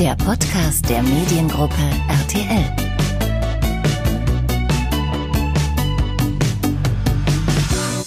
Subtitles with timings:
[0.00, 1.74] der Podcast der Mediengruppe
[2.08, 2.79] RTL.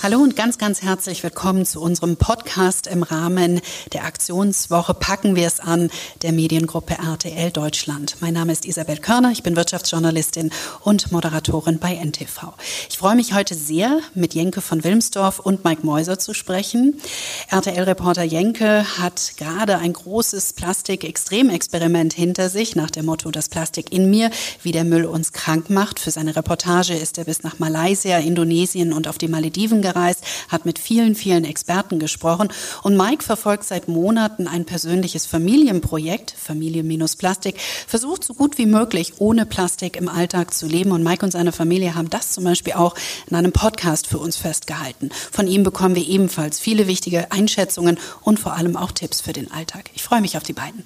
[0.04, 3.62] Hallo und ganz, ganz herzlich willkommen zu unserem Podcast im Rahmen
[3.94, 5.90] der Aktionswoche Packen wir es an
[6.24, 8.18] der Mediengruppe RTL Deutschland.
[8.20, 10.52] Mein Name ist Isabel Körner, ich bin Wirtschaftsjournalistin
[10.82, 12.52] und Moderatorin bei NTV.
[12.90, 17.00] Ich freue mich heute sehr, mit Jenke von Wilmsdorf und Mike Mäuser zu sprechen.
[17.48, 24.10] RTL-Reporter Jenke hat gerade ein großes Plastik-Extremexperiment hinter sich, nach dem Motto, das Plastik in
[24.10, 24.32] mir,
[24.64, 26.02] wie der Müll uns krank macht.
[26.02, 30.24] Für seine Reportage ist er bis nach Malaysia, Indonesien und auf die Malediven gereist gereist,
[30.50, 32.50] hat mit vielen, vielen Experten gesprochen.
[32.82, 39.46] Und Mike verfolgt seit Monaten ein persönliches Familienprojekt, Familie-Plastik, versucht so gut wie möglich ohne
[39.46, 40.92] Plastik im Alltag zu leben.
[40.92, 42.96] Und Mike und seine Familie haben das zum Beispiel auch
[43.30, 45.10] in einem Podcast für uns festgehalten.
[45.32, 49.52] Von ihm bekommen wir ebenfalls viele wichtige Einschätzungen und vor allem auch Tipps für den
[49.52, 49.90] Alltag.
[49.94, 50.84] Ich freue mich auf die beiden.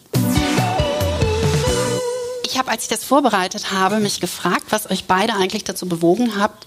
[2.49, 6.39] Ich habe, als ich das vorbereitet habe, mich gefragt, was euch beide eigentlich dazu bewogen
[6.39, 6.65] habt,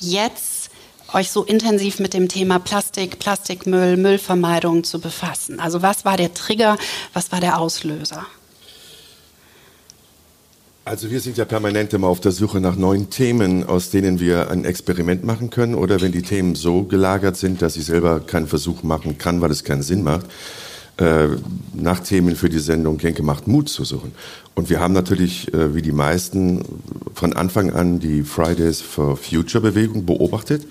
[0.00, 0.49] jetzt
[1.14, 5.60] euch so intensiv mit dem Thema Plastik, Plastikmüll, Müllvermeidung zu befassen?
[5.60, 6.78] Also was war der Trigger,
[7.12, 8.26] was war der Auslöser?
[10.84, 14.50] Also wir sind ja permanent immer auf der Suche nach neuen Themen, aus denen wir
[14.50, 18.46] ein Experiment machen können oder wenn die Themen so gelagert sind, dass ich selber keinen
[18.46, 20.26] Versuch machen kann, weil es keinen Sinn macht,
[21.00, 21.28] äh,
[21.72, 24.12] nach Themen für die Sendung Genke macht Mut zu suchen.
[24.54, 26.62] Und wir haben natürlich, äh, wie die meisten,
[27.14, 30.66] von Anfang an die Fridays for Future Bewegung beobachtet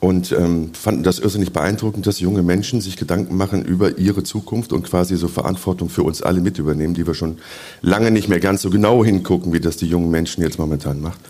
[0.00, 4.72] und ähm, fanden das irrsinnig beeindruckend, dass junge Menschen sich Gedanken machen über ihre Zukunft
[4.72, 7.38] und quasi so Verantwortung für uns alle mit übernehmen, die wir schon
[7.80, 11.20] lange nicht mehr ganz so genau hingucken, wie das die jungen Menschen jetzt momentan machen.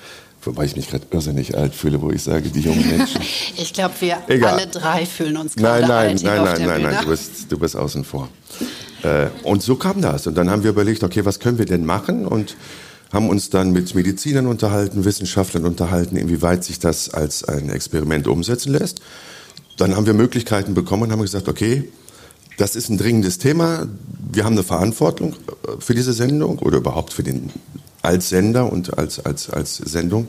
[0.46, 3.20] Wobei ich mich gerade irrsinnig alt fühle, wo ich sage, die jungen Menschen.
[3.56, 4.54] ich glaube, wir Egal.
[4.54, 6.22] alle drei fühlen uns gerade nein, nein, alt.
[6.22, 8.28] Nein, nein, nein, nein, nein, du bist, du bist außen vor.
[9.02, 10.26] Äh, und so kam das.
[10.26, 12.26] Und dann haben wir überlegt, okay, was können wir denn machen?
[12.26, 12.56] Und
[13.12, 18.72] haben uns dann mit Medizinern unterhalten, Wissenschaftlern unterhalten, inwieweit sich das als ein Experiment umsetzen
[18.72, 19.00] lässt.
[19.76, 21.88] Dann haben wir Möglichkeiten bekommen und haben gesagt, okay,
[22.56, 23.86] das ist ein dringendes Thema.
[24.32, 27.50] Wir haben eine Verantwortung äh, für diese Sendung oder überhaupt für den
[28.02, 30.28] als Sender und als, als, als Sendung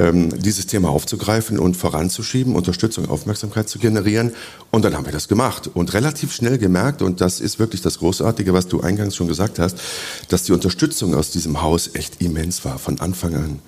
[0.00, 4.32] dieses Thema aufzugreifen und voranzuschieben, Unterstützung, Aufmerksamkeit zu generieren.
[4.70, 7.98] Und dann haben wir das gemacht und relativ schnell gemerkt, und das ist wirklich das
[7.98, 9.76] Großartige, was du eingangs schon gesagt hast,
[10.28, 13.58] dass die Unterstützung aus diesem Haus echt immens war, von Anfang an.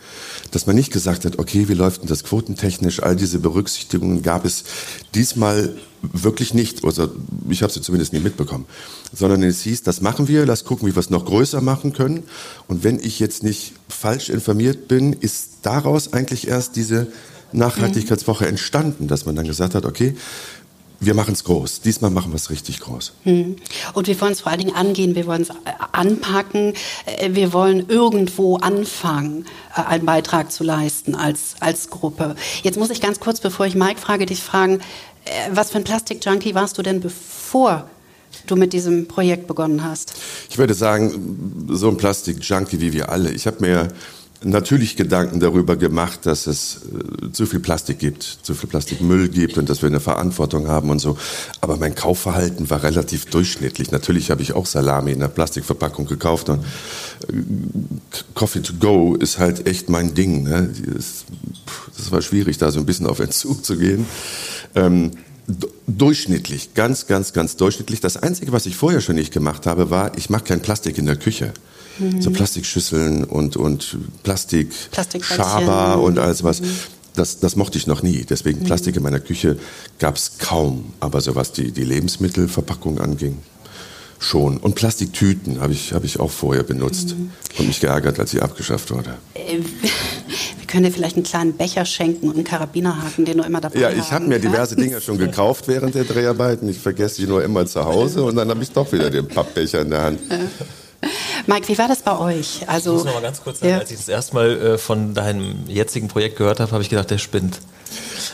[0.50, 3.02] Dass man nicht gesagt hat, okay, wie läuft denn das quotentechnisch?
[3.02, 4.64] All diese Berücksichtigungen gab es
[5.14, 5.74] diesmal
[6.12, 7.10] wirklich nicht, also
[7.48, 8.66] ich habe sie zumindest nie mitbekommen,
[9.12, 12.24] sondern es hieß, das machen wir, lass gucken, wie wir es noch größer machen können.
[12.68, 17.08] Und wenn ich jetzt nicht falsch informiert bin, ist daraus eigentlich erst diese
[17.52, 20.14] Nachhaltigkeitswoche entstanden, dass man dann gesagt hat, okay,
[21.00, 21.80] wir machen es groß.
[21.80, 23.12] Diesmal machen wir es richtig groß.
[23.24, 23.56] Hm.
[23.92, 25.52] Und wir wollen es vor allen Dingen angehen, wir wollen es äh,
[25.92, 26.74] anpacken,
[27.06, 29.46] äh, wir wollen irgendwo anfangen,
[29.76, 32.36] äh, einen Beitrag zu leisten als, als Gruppe.
[32.62, 34.80] Jetzt muss ich ganz kurz, bevor ich Mike frage, dich fragen,
[35.50, 37.88] was für ein Plastik-Junkie warst du denn bevor
[38.46, 40.14] du mit diesem Projekt begonnen hast?
[40.50, 43.30] Ich würde sagen, so ein Plastik-Junkie wie wir alle.
[43.30, 43.88] Ich habe mir
[44.44, 46.82] natürlich Gedanken darüber gemacht, dass es
[47.22, 50.90] äh, zu viel Plastik gibt, zu viel Plastikmüll gibt und dass wir eine Verantwortung haben
[50.90, 51.16] und so.
[51.60, 53.90] Aber mein Kaufverhalten war relativ durchschnittlich.
[53.90, 56.64] Natürlich habe ich auch Salami in einer Plastikverpackung gekauft und
[57.28, 57.32] äh,
[58.34, 60.44] Coffee to go ist halt echt mein Ding.
[60.44, 60.70] Ne?
[60.94, 61.24] Das,
[61.96, 64.06] das war schwierig, da so ein bisschen auf Entzug zu gehen.
[64.74, 65.12] Ähm,
[65.86, 68.00] durchschnittlich, ganz, ganz, ganz durchschnittlich.
[68.00, 71.06] Das Einzige, was ich vorher schon nicht gemacht habe, war, ich mache kein Plastik in
[71.06, 71.52] der Küche.
[71.98, 72.22] Mhm.
[72.22, 74.72] So Plastikschüsseln und, und Plastik,
[75.20, 76.60] Schaber und alles was.
[76.60, 76.66] Mhm.
[77.14, 78.24] Das, das mochte ich noch nie.
[78.28, 78.64] Deswegen mhm.
[78.64, 79.58] Plastik in meiner Küche
[79.98, 80.92] gab es kaum.
[81.00, 83.38] Aber so was die, die Lebensmittelverpackung anging,
[84.18, 84.56] schon.
[84.56, 87.30] Und Plastiktüten habe ich, hab ich auch vorher benutzt mhm.
[87.58, 89.18] und mich geärgert, als sie abgeschafft wurde.
[90.74, 93.80] Können dir vielleicht einen kleinen Becher schenken und einen Karabinerhaken, den du immer dabei hast.
[93.80, 96.68] Ja, ich habe mir diverse Dinge schon gekauft während der Dreharbeiten.
[96.68, 99.82] Ich vergesse die nur immer zu Hause und dann habe ich doch wieder den Pappbecher
[99.82, 100.18] in der Hand.
[101.46, 102.68] Mike, wie war das bei euch?
[102.68, 103.78] Also, ich muss noch mal ganz kurz sagen, ja.
[103.78, 107.10] als ich das erste Mal äh, von deinem jetzigen Projekt gehört habe, habe ich gedacht,
[107.10, 107.60] der spinnt.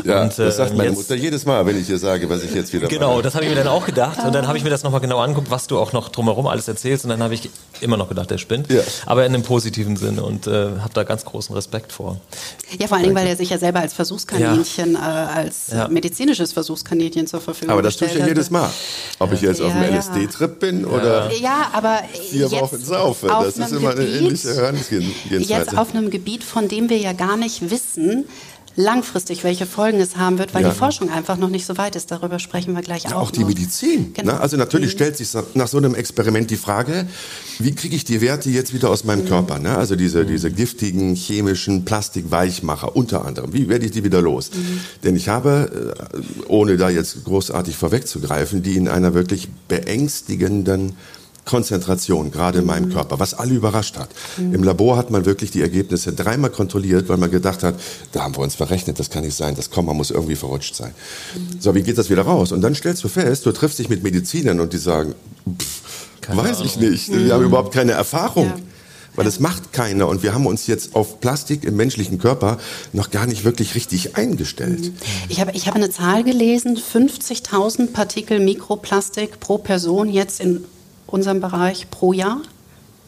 [0.05, 2.43] Ja, und, äh, das sagt meine jetzt, Mutter jedes Mal, wenn ich ihr sage, was
[2.43, 3.23] ich jetzt wieder Genau, mache.
[3.23, 4.19] das habe ich mir dann auch gedacht.
[4.25, 6.69] Und dann habe ich mir das nochmal genau angeguckt, was du auch noch drumherum alles
[6.69, 7.05] erzählst.
[7.05, 8.71] Und dann habe ich immer noch gedacht, der spinnt.
[8.71, 8.83] Ja.
[9.07, 12.21] Aber in einem positiven Sinne und äh, habe da ganz großen Respekt vor.
[12.79, 15.25] Ja, vor allen Dingen, weil er sich ja selber als Versuchskaninchen, ja.
[15.25, 15.89] äh, als ja.
[15.89, 18.71] medizinisches Versuchskaninchen zur Verfügung Aber das tue ich ja jedes Mal.
[19.19, 23.27] Ob ich jetzt auf einem LSD-Trip bin oder ja, aber vier Wochen saufe.
[23.27, 25.43] Das ist immer Gebiet, eine ähnliche Herangehensweise.
[25.43, 28.27] Jetzt auf einem Gebiet, von dem wir ja gar nicht wissen,
[28.77, 30.71] langfristig, welche Folgen es haben wird, weil ja.
[30.71, 32.11] die Forschung einfach noch nicht so weit ist.
[32.11, 33.23] Darüber sprechen wir gleich ja, auch.
[33.23, 33.49] Auch die noch.
[33.49, 34.13] Medizin.
[34.15, 34.33] Genau.
[34.33, 34.41] Ne?
[34.41, 34.97] Also natürlich mhm.
[34.97, 37.07] stellt sich nach so einem Experiment die Frage,
[37.59, 39.29] wie kriege ich die Werte jetzt wieder aus meinem mhm.
[39.29, 39.59] Körper?
[39.59, 39.77] Ne?
[39.77, 43.53] Also diese, diese giftigen chemischen Plastikweichmacher unter anderem.
[43.53, 44.51] Wie werde ich die wieder los?
[44.55, 44.81] Mhm.
[45.05, 50.97] Denn ich habe, äh, ohne da jetzt großartig vorwegzugreifen, die in einer wirklich beängstigenden
[51.45, 52.95] Konzentration, gerade in meinem mhm.
[52.95, 54.11] Körper, was alle überrascht hat.
[54.37, 54.55] Mhm.
[54.55, 57.75] Im Labor hat man wirklich die Ergebnisse dreimal kontrolliert, weil man gedacht hat,
[58.13, 60.93] da haben wir uns verrechnet, das kann nicht sein, das Komma muss irgendwie verrutscht sein.
[61.35, 61.61] Mhm.
[61.61, 62.53] So, wie geht das wieder raus?
[62.53, 65.15] Und dann stellst du fest, du triffst dich mit Medizinern und die sagen,
[65.59, 65.81] pff,
[66.29, 66.67] weiß Ahnung.
[66.67, 68.47] ich nicht, wir haben überhaupt keine Erfahrung.
[68.47, 68.57] Ja.
[69.17, 72.59] Weil es macht keiner und wir haben uns jetzt auf Plastik im menschlichen Körper
[72.93, 74.93] noch gar nicht wirklich richtig eingestellt.
[75.29, 80.65] Ich habe, ich habe eine Zahl gelesen, 50.000 Partikel Mikroplastik pro Person jetzt in
[81.11, 82.41] unserem Bereich pro Jahr?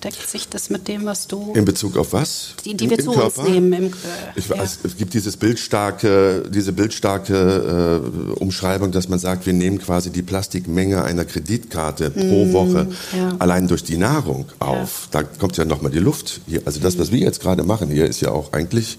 [0.05, 1.53] Deckt sich das mit dem, was du.
[1.55, 2.55] In Bezug auf was?
[2.65, 3.39] Die, die wir Im, zu Körper?
[3.39, 3.73] uns nehmen.
[3.73, 3.91] Im, äh,
[4.35, 4.89] ich weiß, ja.
[4.89, 8.03] Es gibt dieses bildstarke, diese bildstarke
[8.35, 12.89] äh, Umschreibung, dass man sagt, wir nehmen quasi die Plastikmenge einer Kreditkarte mm, pro Woche
[13.17, 13.37] ja.
[13.39, 15.09] allein durch die Nahrung auf.
[15.13, 15.23] Ja.
[15.23, 16.41] Da kommt ja nochmal die Luft.
[16.49, 16.63] Hier.
[16.65, 18.99] Also das, was wir jetzt gerade machen hier, ist ja auch eigentlich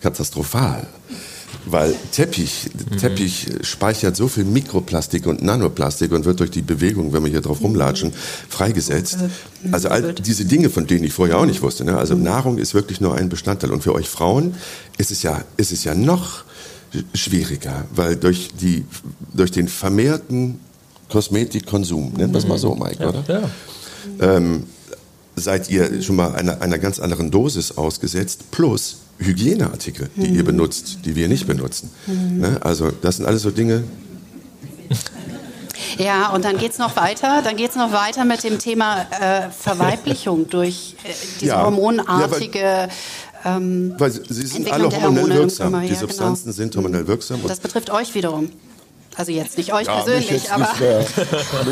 [0.00, 0.86] katastrophal.
[1.66, 2.96] Weil Teppich, mhm.
[2.96, 7.42] Teppich speichert so viel Mikroplastik und Nanoplastik und wird durch die Bewegung, wenn wir hier
[7.42, 8.12] drauf rumlatschen,
[8.48, 9.18] freigesetzt.
[9.70, 11.84] Also all diese Dinge, von denen ich vorher auch nicht wusste.
[11.84, 11.96] Ne?
[11.96, 12.22] Also mhm.
[12.22, 13.70] Nahrung ist wirklich nur ein Bestandteil.
[13.70, 14.54] Und für euch Frauen
[14.98, 16.44] ist es ja, ist es ja noch
[17.14, 18.84] schwieriger, weil durch, die,
[19.32, 20.60] durch den vermehrten
[21.08, 23.24] Kosmetikkonsum, nennen wir es mal so, Mike, ja, oder?
[23.28, 24.36] Ja.
[24.36, 24.64] Ähm,
[25.36, 30.36] seid ihr schon mal einer, einer ganz anderen Dosis ausgesetzt, plus Hygieneartikel, die mhm.
[30.36, 31.90] ihr benutzt, die wir nicht benutzen.
[32.06, 32.38] Mhm.
[32.38, 32.58] Ne?
[32.60, 33.84] Also das sind alles so Dinge.
[35.98, 37.42] Ja, und dann geht es noch weiter.
[37.42, 41.62] Dann geht es noch weiter mit dem Thema äh, Verweiblichung durch äh, diese ja.
[41.62, 42.58] hormonartige.
[42.58, 42.88] Ja,
[43.42, 45.80] weil, ähm, weil sie sind alle hormonell wirksam.
[45.80, 46.00] Die genau.
[46.00, 46.56] Substanzen genau.
[46.56, 47.40] sind hormonell wirksam.
[47.46, 48.50] Das betrifft euch wiederum.
[49.16, 50.68] Also jetzt nicht euch ja, persönlich, mich aber.
[50.68, 51.00] Nicht mehr,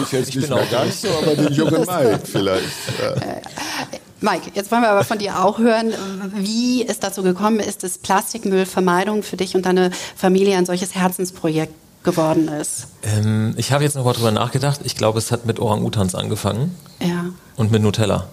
[0.01, 2.67] mich jetzt nicht mehr ganz so, aber den jungen Mike vielleicht.
[3.01, 3.15] Ja.
[3.91, 5.95] Äh, Mike, jetzt wollen wir aber von dir auch hören,
[6.35, 11.73] wie es dazu gekommen ist, dass Plastikmüllvermeidung für dich und deine Familie ein solches Herzensprojekt
[12.03, 12.89] geworden ist.
[13.05, 14.81] Ähm, ich habe jetzt noch mal drüber nachgedacht.
[14.83, 16.77] Ich glaube, es hat mit Orang-Utans angefangen.
[17.01, 17.27] Ja.
[17.55, 18.27] Und mit Nutella.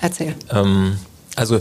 [0.00, 0.34] Erzähl.
[0.50, 0.98] Ähm,
[1.36, 1.60] also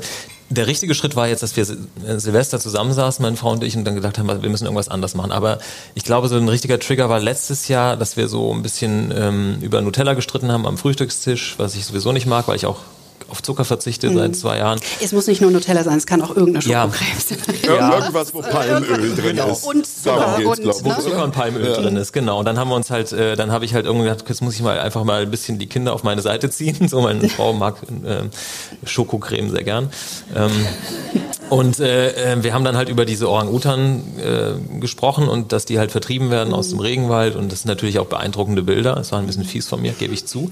[0.51, 3.95] der richtige Schritt war jetzt, dass wir Silvester zusammensaßen, meine Frau und ich, und dann
[3.95, 5.31] gedacht haben, wir müssen irgendwas anders machen.
[5.31, 5.59] Aber
[5.95, 9.57] ich glaube, so ein richtiger Trigger war letztes Jahr, dass wir so ein bisschen ähm,
[9.61, 12.79] über Nutella gestritten haben am Frühstückstisch, was ich sowieso nicht mag, weil ich auch
[13.31, 14.17] auf Zucker verzichte mhm.
[14.17, 14.79] seit zwei Jahren.
[15.01, 17.37] Es muss nicht nur Nutella sein, es kann auch irgendeine Schokocreme sein.
[17.61, 17.99] Ja.
[17.99, 19.51] Irgendwas, wo Palmöl drin genau.
[19.51, 19.63] ist.
[19.63, 20.99] Und Zucker, und, wo ne?
[20.99, 21.73] Zucker und Palmöl ja.
[21.73, 22.39] drin ist, genau.
[22.39, 24.55] Und dann haben wir uns halt, äh, dann habe ich halt irgendwie gedacht, jetzt muss
[24.55, 26.77] ich mal einfach mal ein bisschen die Kinder auf meine Seite ziehen.
[26.91, 28.23] So, meine Frau mag äh,
[28.85, 29.89] Schokocreme sehr gern.
[30.35, 30.51] Ähm,
[31.51, 35.79] und äh, äh, wir haben dann halt über diese Orang-Utan äh, gesprochen und dass die
[35.79, 37.35] halt vertrieben werden aus dem Regenwald.
[37.35, 38.95] Und das sind natürlich auch beeindruckende Bilder.
[38.95, 40.49] Es war ein bisschen fies von mir, gebe ich zu.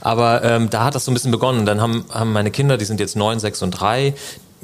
[0.00, 1.66] Aber ähm, da hat das so ein bisschen begonnen.
[1.66, 4.14] Dann haben, haben meine Kinder, die sind jetzt neun, sechs und drei,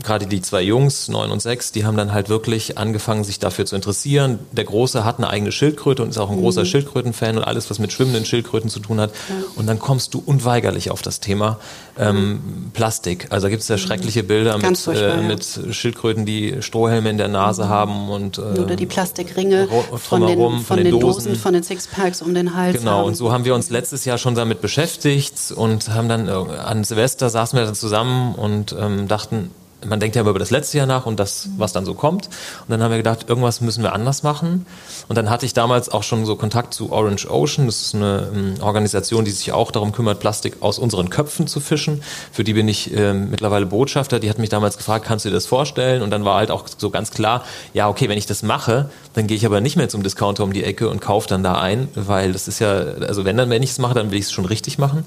[0.03, 3.65] gerade die zwei Jungs, neun und sechs, die haben dann halt wirklich angefangen, sich dafür
[3.65, 4.41] zu interessieren.
[4.51, 6.41] Der Große hat eine eigene Schildkröte und ist auch ein mhm.
[6.41, 9.11] großer Schildkrötenfan und alles, was mit schwimmenden Schildkröten zu tun hat.
[9.11, 9.37] Ja.
[9.55, 11.61] Und dann kommst du unweigerlich auf das Thema
[11.97, 13.29] ähm, Plastik.
[13.31, 13.81] Also da gibt es ja mhm.
[13.81, 17.69] schreckliche Bilder mit, äh, mit Schildkröten, die Strohhelme in der Nase mhm.
[17.69, 22.21] haben und äh, oder die Plastikringe von den, von den, den Dosen, von den Sixpacks
[22.21, 22.79] um den Hals.
[22.79, 22.99] Genau.
[22.99, 23.05] Haben.
[23.05, 26.83] Und so haben wir uns letztes Jahr schon damit beschäftigt und haben dann äh, an
[26.83, 29.51] Silvester saßen wir dann zusammen und ähm, dachten
[29.87, 32.27] man denkt ja immer über das letzte Jahr nach und das, was dann so kommt.
[32.27, 34.67] Und dann haben wir gedacht, irgendwas müssen wir anders machen.
[35.09, 37.67] Und dann hatte ich damals auch schon so Kontakt zu Orange Ocean.
[37.67, 41.61] Das ist eine ähm, Organisation, die sich auch darum kümmert, Plastik aus unseren Köpfen zu
[41.61, 42.03] fischen.
[42.33, 44.21] Für die bin ich äh, mittlerweile Botschafter.
[44.21, 46.03] Die hat mich damals gefragt, kannst du dir das vorstellen?
[46.03, 49.27] Und dann war halt auch so ganz klar, ja, okay, wenn ich das mache, dann
[49.27, 51.89] gehe ich aber nicht mehr zum Discounter um die Ecke und kaufe dann da ein,
[51.95, 54.33] weil das ist ja, also wenn dann, wenn ich es mache, dann will ich es
[54.33, 55.05] schon richtig machen.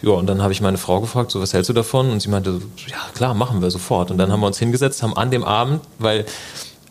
[0.00, 2.10] Ja, und dann habe ich meine Frau gefragt, so was hältst du davon?
[2.10, 4.10] Und sie meinte, ja klar, machen wir sofort.
[4.10, 6.24] Und dann haben wir uns hingesetzt, haben an dem Abend, weil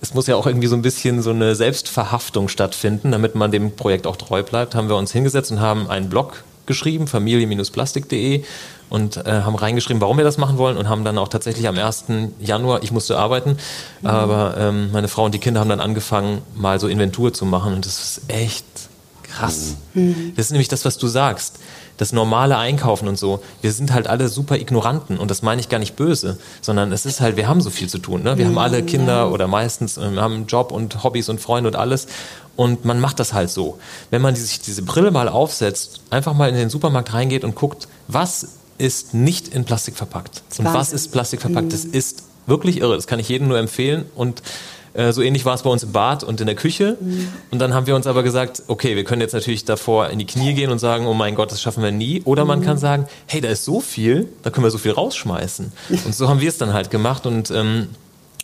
[0.01, 3.75] es muss ja auch irgendwie so ein bisschen so eine Selbstverhaftung stattfinden, damit man dem
[3.75, 8.43] Projekt auch treu bleibt, haben wir uns hingesetzt und haben einen Blog geschrieben, familie-plastik.de
[8.89, 11.77] und äh, haben reingeschrieben, warum wir das machen wollen und haben dann auch tatsächlich am
[11.77, 12.05] 1.
[12.39, 13.57] Januar, ich musste arbeiten,
[14.01, 14.07] mhm.
[14.07, 17.73] aber ähm, meine Frau und die Kinder haben dann angefangen, mal so Inventur zu machen
[17.73, 18.65] und das ist echt
[19.23, 19.75] krass.
[19.93, 20.33] Mhm.
[20.35, 21.59] Das ist nämlich das, was du sagst
[21.97, 25.69] das normale Einkaufen und so, wir sind halt alle super Ignoranten und das meine ich
[25.69, 28.23] gar nicht böse, sondern es ist halt, wir haben so viel zu tun.
[28.23, 28.37] Ne?
[28.37, 31.69] Wir haben alle Kinder oder meistens, äh, wir haben einen Job und Hobbys und Freunde
[31.69, 32.07] und alles
[32.55, 33.79] und man macht das halt so.
[34.09, 37.87] Wenn man sich diese Brille mal aufsetzt, einfach mal in den Supermarkt reingeht und guckt,
[38.07, 41.93] was ist nicht in Plastik verpackt und was ist Plastik verpackt, das mhm.
[41.93, 42.95] ist wirklich irre.
[42.95, 44.41] Das kann ich jedem nur empfehlen und
[44.97, 46.97] Äh, so ähnlich war es bei uns im Bad und in der Küche.
[46.99, 47.27] Mhm.
[47.51, 50.25] Und dann haben wir uns aber gesagt, okay, wir können jetzt natürlich davor in die
[50.25, 52.21] Knie gehen und sagen, oh mein Gott, das schaffen wir nie.
[52.25, 52.63] Oder man Mhm.
[52.65, 55.71] kann sagen, hey, da ist so viel, da können wir so viel rausschmeißen.
[56.05, 57.87] Und so haben wir es dann halt gemacht und ähm,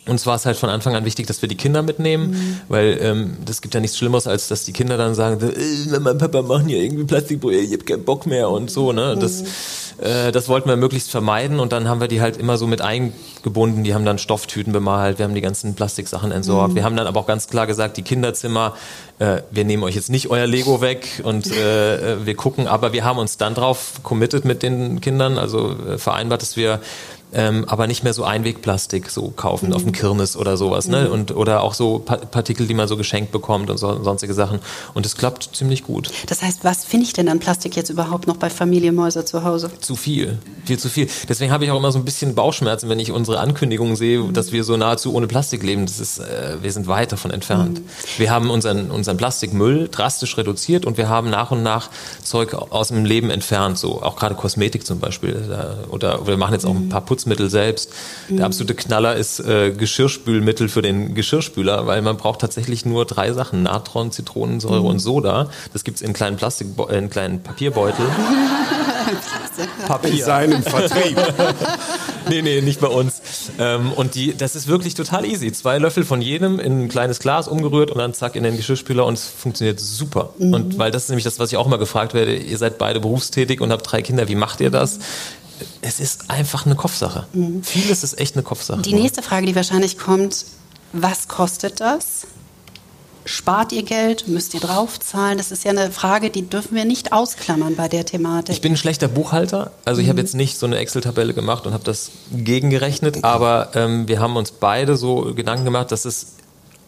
[0.06, 2.60] uns war es halt von Anfang an wichtig, dass wir die Kinder mitnehmen, Mhm.
[2.68, 6.10] weil ähm, das gibt ja nichts Schlimmeres, als dass die Kinder dann sagen, äh, Mama
[6.10, 8.92] und Papa machen hier irgendwie Plastikprojekte, ich hab keinen Bock mehr und so.
[8.92, 9.16] Ne?
[9.18, 10.04] Das, Mhm.
[10.04, 12.82] äh, das wollten wir möglichst vermeiden und dann haben wir die halt immer so mit
[12.82, 13.82] eingebunden.
[13.84, 16.72] Die haben dann Stofftüten bemalt, wir haben die ganzen Plastiksachen entsorgt.
[16.72, 16.76] Mhm.
[16.76, 18.74] Wir haben dann aber auch ganz klar gesagt, die Kinderzimmer,
[19.20, 22.92] äh, wir nehmen euch jetzt nicht euer Lego weg und äh, äh, wir gucken, aber
[22.92, 26.80] wir haben uns dann drauf committed mit den Kindern, also äh, vereinbart, dass wir
[27.34, 31.10] ähm, aber nicht mehr so Einwegplastik so kaufen auf dem Kirmes oder sowas, ne?
[31.10, 34.60] Und oder auch so pa Partikel, die man so geschenkt bekommt und so, sonstige Sachen.
[34.94, 36.10] Und es klappt ziemlich gut.
[36.26, 39.44] Das heißt, was finde ich denn an Plastik jetzt überhaupt noch bei Familie Mäuser zu
[39.44, 39.70] Hause?
[39.80, 41.08] Zu viel, viel zu viel.
[41.28, 44.52] Deswegen habe ich auch immer so ein bisschen Bauchschmerzen, wenn ich unsere Ankündigungen sehe, dass
[44.52, 45.86] wir so nahezu ohne Plastik leben.
[45.86, 47.80] Das ist, äh, wir sind weit davon entfernt.
[48.16, 51.90] Wir haben unseren, unseren Plastikmüll drastisch reduziert und wir haben nach und nach
[52.22, 55.46] Zeug aus dem Leben entfernt, so auch gerade Kosmetik zum Beispiel.
[55.48, 57.90] Da, oder wir machen jetzt auch ein paar Putzmittel selbst.
[58.28, 63.32] Der absolute Knaller ist äh, Geschirrspülmittel für den Geschirrspüler, weil man braucht tatsächlich nur drei
[63.32, 65.48] Sachen: Natron, Zitronensäure und Soda.
[65.72, 68.04] Das gibt's in kleinen Plastik, äh, in kleinen Papierbeutel.
[69.56, 70.24] In Papier.
[70.24, 71.16] seinem Vertrieb.
[72.26, 73.20] Nee, nee, nicht bei uns.
[73.58, 75.52] Ähm, und die, das ist wirklich total easy.
[75.52, 79.04] Zwei Löffel von jedem in ein kleines Glas umgerührt und dann zack in den Geschirrspüler
[79.04, 80.30] und es funktioniert super.
[80.38, 82.98] Und weil das ist nämlich das, was ich auch immer gefragt werde, ihr seid beide
[82.98, 85.00] berufstätig und habt drei Kinder, wie macht ihr das?
[85.82, 87.26] Es ist einfach eine Kopfsache.
[87.62, 88.82] Vieles ist echt eine Kopfsache.
[88.82, 90.44] Die nächste Frage, die wahrscheinlich kommt,
[90.92, 92.26] was kostet das?
[93.26, 94.28] Spart ihr Geld?
[94.28, 95.38] Müsst ihr draufzahlen?
[95.38, 98.54] Das ist ja eine Frage, die dürfen wir nicht ausklammern bei der Thematik.
[98.54, 101.72] Ich bin ein schlechter Buchhalter, also ich habe jetzt nicht so eine Excel-Tabelle gemacht und
[101.72, 106.34] habe das gegengerechnet, aber ähm, wir haben uns beide so Gedanken gemacht, dass es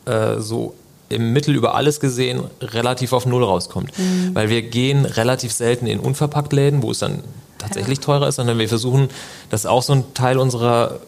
[0.05, 0.75] äh, so
[1.09, 3.93] im Mittel über alles gesehen relativ auf Null rauskommt.
[4.33, 7.23] Weil wir gehen relativ selten in Unverpacktläden, wo es dann
[7.59, 9.09] tatsächlich teurer ist, sondern wir versuchen,
[9.51, 11.01] das ist auch so ein Teil unserer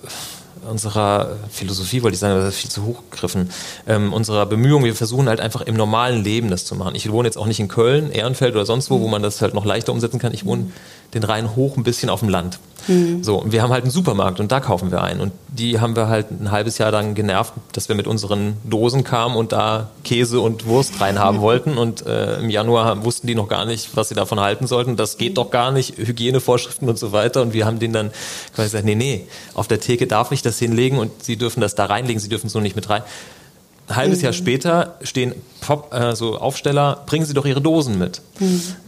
[0.69, 3.50] unserer Philosophie, wollte ich sagen, das ist viel zu hochgegriffen,
[3.87, 6.95] ähm, unserer Bemühungen, wir versuchen halt einfach im normalen Leben das zu machen.
[6.95, 9.55] Ich wohne jetzt auch nicht in Köln, Ehrenfeld oder sonst wo, wo man das halt
[9.55, 10.35] noch leichter umsetzen kann.
[10.35, 10.71] Ich wohne
[11.14, 12.59] den Rhein hoch ein bisschen auf dem Land.
[13.23, 15.21] So, und wir haben halt einen Supermarkt und da kaufen wir ein.
[15.21, 19.04] Und die haben wir halt ein halbes Jahr lang genervt, dass wir mit unseren Dosen
[19.04, 21.76] kamen und da Käse und Wurst reinhaben wollten.
[21.76, 24.97] Und äh, im Januar wussten die noch gar nicht, was sie davon halten sollten.
[24.97, 27.42] Das geht doch gar nicht, Hygienevorschriften und so weiter.
[27.42, 28.11] Und wir haben denen dann
[28.54, 31.75] quasi gesagt, nee, nee, auf der Theke darf ich das hinlegen und sie dürfen das
[31.75, 33.02] da reinlegen, sie dürfen es nur nicht mit rein.
[33.88, 38.21] Ein halbes Jahr später stehen Pop, äh, so Aufsteller, bringen Sie doch Ihre Dosen mit.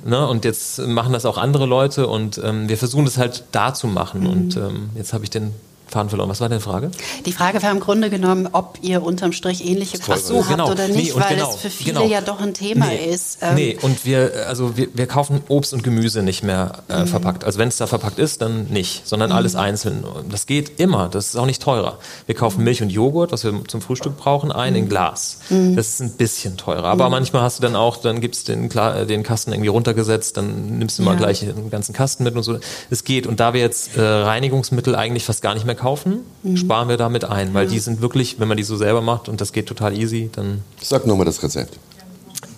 [0.05, 0.27] Ne?
[0.27, 3.87] Und jetzt machen das auch andere Leute und ähm, wir versuchen das halt da zu
[3.87, 4.27] machen.
[4.27, 5.53] Und ähm, jetzt habe ich den
[5.91, 6.29] Faden verloren.
[6.29, 6.91] Was war deine Frage?
[7.27, 10.71] Die Frage war im Grunde genommen, ob ihr unterm Strich ähnliche Kosten so, habt genau.
[10.71, 12.07] oder Nee, nicht, und weil genau, es für viele genau.
[12.07, 13.39] ja doch ein Thema nee, ist.
[13.43, 17.45] Ähm, nee, und wir, also wir, wir kaufen Obst und Gemüse nicht mehr äh, verpackt.
[17.45, 20.05] Also wenn es da verpackt ist, dann nicht, sondern alles einzeln.
[20.31, 21.99] Das geht immer, das ist auch nicht teurer.
[22.27, 25.39] Wir kaufen Milch und Joghurt, was wir zum Frühstück brauchen, ein in Glas.
[25.49, 26.85] Das ist ein bisschen teurer.
[26.85, 30.37] Aber manchmal hast du dann auch, dann gibt's den, Kla- äh, den Kasten irgendwie runtergesetzt,
[30.37, 31.19] dann nimmst du mal Ja.
[31.19, 32.59] gleich einen ganzen Kasten mit und so.
[32.91, 33.27] Es geht.
[33.27, 36.21] Und da wir jetzt äh, Reinigungsmittel eigentlich fast gar nicht mehr kaufen,
[36.55, 39.41] sparen wir damit ein, weil die sind wirklich, wenn man die so selber macht und
[39.41, 41.79] das geht total easy, dann Sag nochmal das Rezept.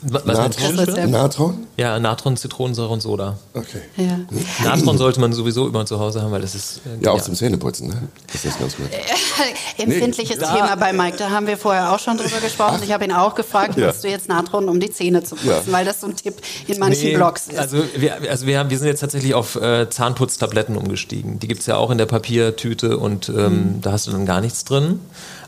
[0.02, 0.24] Was?
[0.24, 1.10] Natron?
[1.10, 1.66] Natron?
[1.76, 3.38] Ja, Natron, Zitronensäure und Soda.
[3.54, 3.80] Okay.
[3.96, 4.18] ja.
[4.64, 6.78] Natron sollte man sowieso immer zu Hause haben, weil das ist.
[6.78, 7.22] äh, Ja, auch genial.
[7.22, 8.08] zum Zähneputzen, ne?
[8.32, 8.86] Das ist ganz gut.
[9.78, 12.80] Empfindliches Thema bei Mike, da haben wir vorher auch schon drüber gesprochen.
[12.84, 13.86] Ich habe ihn auch gefragt, Ja.
[13.88, 15.60] nutzt du jetzt Natron, um die Zähne zu putzen, Ja.
[15.72, 16.34] weil das so ein Tipp
[16.66, 17.58] in manchen Nee, Blogs ist.
[17.58, 21.38] Also wir, also wir, haben, wir sind jetzt tatsächlich auf äh, Zahnputztabletten umgestiegen.
[21.38, 24.64] Die gibt's ja auch in der Papiertüte und ähm, da hast du dann gar nichts
[24.64, 25.00] drin.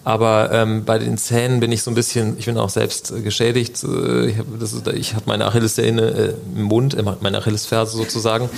[0.05, 3.23] Aber ähm, bei den Zähnen bin ich so ein bisschen, ich bin auch selbst äh,
[3.23, 3.83] geschädigt.
[3.83, 8.51] Äh, ich habe hab meine Achillessehne äh, im Mund, meine Achillesferse sozusagen.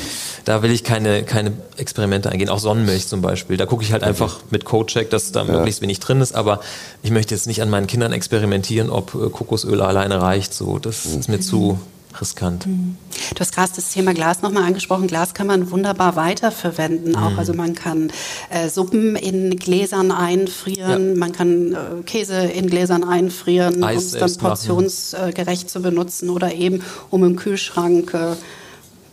[0.44, 2.48] Da will ich keine, keine Experimente eingehen.
[2.48, 3.56] Auch Sonnenmilch zum Beispiel.
[3.56, 6.34] Da gucke ich halt einfach mit Codecheck, dass da möglichst wenig drin ist.
[6.34, 6.60] Aber
[7.04, 10.52] ich möchte jetzt nicht an meinen Kindern experimentieren, ob äh, Kokosöl alleine reicht.
[10.52, 11.78] So, das ist mir zu
[12.20, 12.64] riskant.
[12.66, 15.06] Du hast gerade das Thema Glas nochmal angesprochen.
[15.06, 17.16] Glas kann man wunderbar weiterverwenden.
[17.16, 17.38] Auch Mhm.
[17.38, 18.11] also man kann
[18.50, 24.37] äh, Suppen in Gläsern einfrieren, man kann äh, Käse in Gläsern einfrieren, um es dann
[24.37, 28.37] portionsgerecht zu benutzen oder eben um im Kühlschrank äh,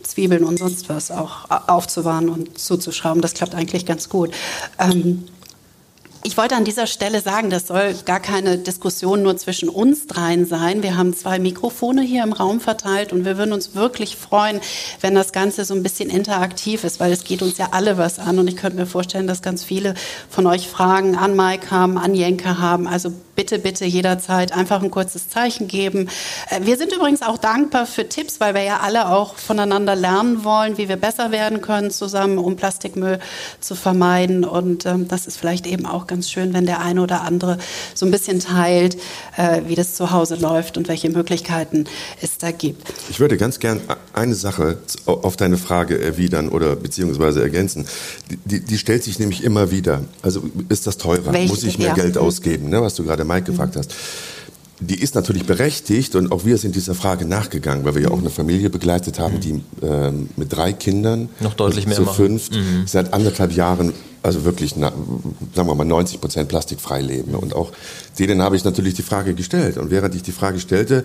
[0.02, 3.22] Zwiebeln und sonst was auch a- aufzuwahren und zuzuschrauben.
[3.22, 4.30] Das klappt eigentlich ganz gut.
[4.78, 5.24] Ähm,
[6.26, 10.46] ich wollte an dieser Stelle sagen, das soll gar keine Diskussion nur zwischen uns dreien
[10.46, 10.82] sein.
[10.82, 14.62] Wir haben zwei Mikrofone hier im Raum verteilt und wir würden uns wirklich freuen,
[15.02, 18.18] wenn das Ganze so ein bisschen interaktiv ist, weil es geht uns ja alle was
[18.18, 19.94] an und ich könnte mir vorstellen, dass ganz viele
[20.30, 22.88] von euch Fragen an Mike haben, an Jenke haben.
[22.88, 26.08] Also bitte, bitte jederzeit einfach ein kurzes Zeichen geben.
[26.50, 30.44] Äh, wir sind übrigens auch dankbar für Tipps, weil wir ja alle auch voneinander lernen
[30.44, 33.18] wollen, wie wir besser werden können zusammen, um Plastikmüll
[33.60, 34.44] zu vermeiden.
[34.44, 37.58] Und ähm, das ist vielleicht eben auch ganz schön, wenn der eine oder andere
[37.94, 38.96] so ein bisschen teilt,
[39.36, 41.84] äh, wie das zu Hause läuft und welche Möglichkeiten
[42.20, 42.92] es da gibt.
[43.10, 43.80] Ich würde ganz gern
[44.12, 47.86] eine Sache auf deine Frage erwidern oder beziehungsweise ergänzen.
[48.30, 50.02] Die, die, die stellt sich nämlich immer wieder.
[50.22, 51.32] Also ist das teurer?
[51.32, 51.48] Welche?
[51.48, 51.94] Muss ich mehr ja.
[51.94, 52.68] Geld ausgeben?
[52.68, 53.94] Ne, was du gerade Mike gefragt hast
[54.80, 58.18] die ist natürlich berechtigt und auch wir sind dieser Frage nachgegangen, weil wir ja auch
[58.18, 62.84] eine Familie begleitet haben, die ähm, mit drei Kindern noch deutlich mehr zu fünf mhm.
[62.86, 63.92] seit anderthalb Jahren
[64.24, 64.90] also wirklich, na,
[65.54, 67.34] sagen wir mal, 90 Prozent plastikfrei leben.
[67.34, 67.72] Und auch
[68.18, 69.76] denen habe ich natürlich die Frage gestellt.
[69.76, 71.04] Und während ich die Frage stellte,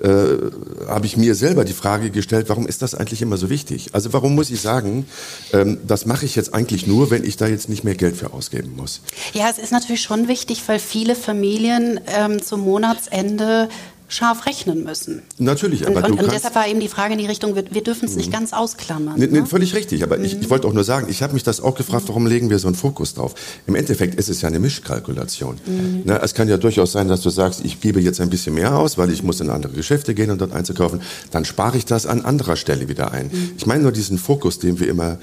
[0.00, 3.90] äh, habe ich mir selber die Frage gestellt, warum ist das eigentlich immer so wichtig?
[3.92, 5.06] Also warum muss ich sagen,
[5.52, 8.32] ähm, das mache ich jetzt eigentlich nur, wenn ich da jetzt nicht mehr Geld für
[8.32, 9.02] ausgeben muss?
[9.34, 13.68] Ja, es ist natürlich schon wichtig, weil viele Familien ähm, zum Monatsende
[14.10, 15.22] scharf rechnen müssen.
[15.38, 17.82] Natürlich, aber und, und, und deshalb war eben die Frage in die Richtung, wir, wir
[17.82, 18.32] dürfen es nicht mhm.
[18.32, 19.14] ganz ausklammern.
[19.16, 19.46] Nee, nee, ne?
[19.46, 20.24] völlig richtig, aber mhm.
[20.24, 22.58] ich, ich wollte auch nur sagen, ich habe mich das auch gefragt, warum legen wir
[22.58, 23.34] so einen Fokus drauf?
[23.68, 25.58] Im Endeffekt ist es ja eine Mischkalkulation.
[25.64, 26.02] Mhm.
[26.04, 28.76] Na, es kann ja durchaus sein, dass du sagst, ich gebe jetzt ein bisschen mehr
[28.76, 31.00] aus, weil ich muss in andere Geschäfte gehen und dort einzukaufen,
[31.30, 33.26] dann spare ich das an anderer Stelle wieder ein.
[33.26, 33.52] Mhm.
[33.56, 35.18] Ich meine nur diesen Fokus, den wir immer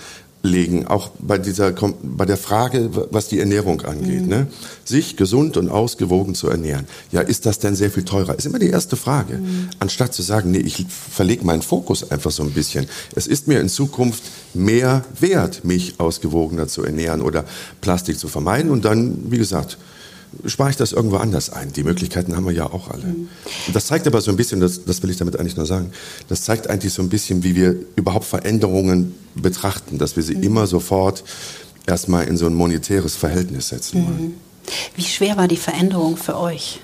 [0.48, 4.28] legen, auch bei dieser bei der Frage, was die Ernährung angeht, mhm.
[4.28, 4.48] ne?
[4.86, 6.88] sich gesund und ausgewogen zu ernähren.
[7.12, 8.36] Ja, ist das denn sehr viel teurer?
[8.36, 9.38] Ist immer die erste Frage.
[9.38, 9.70] Mhm.
[9.80, 12.88] Anstatt zu sagen, nee, ich verlege meinen Fokus einfach so ein bisschen.
[13.16, 14.24] Es ist mir in Zukunft
[14.54, 17.46] mehr wert, mich ausgewogener zu ernähren oder
[17.82, 19.78] Plastik zu vermeiden und dann, wie gesagt,
[20.46, 21.74] spare ich das irgendwo anders ein.
[21.74, 23.06] Die Möglichkeiten haben wir ja auch alle.
[23.06, 23.30] Mhm.
[23.68, 25.92] Und das zeigt aber so ein bisschen, das, das will ich damit eigentlich nur sagen,
[26.28, 30.44] das zeigt eigentlich so ein bisschen, wie wir überhaupt Veränderungen betrachten, dass wir sie mhm.
[30.44, 31.24] immer sofort
[31.86, 34.22] erstmal in so ein monetäres Verhältnis setzen wollen.
[34.22, 34.34] Mhm.
[34.96, 36.82] Wie schwer war die Veränderung für euch?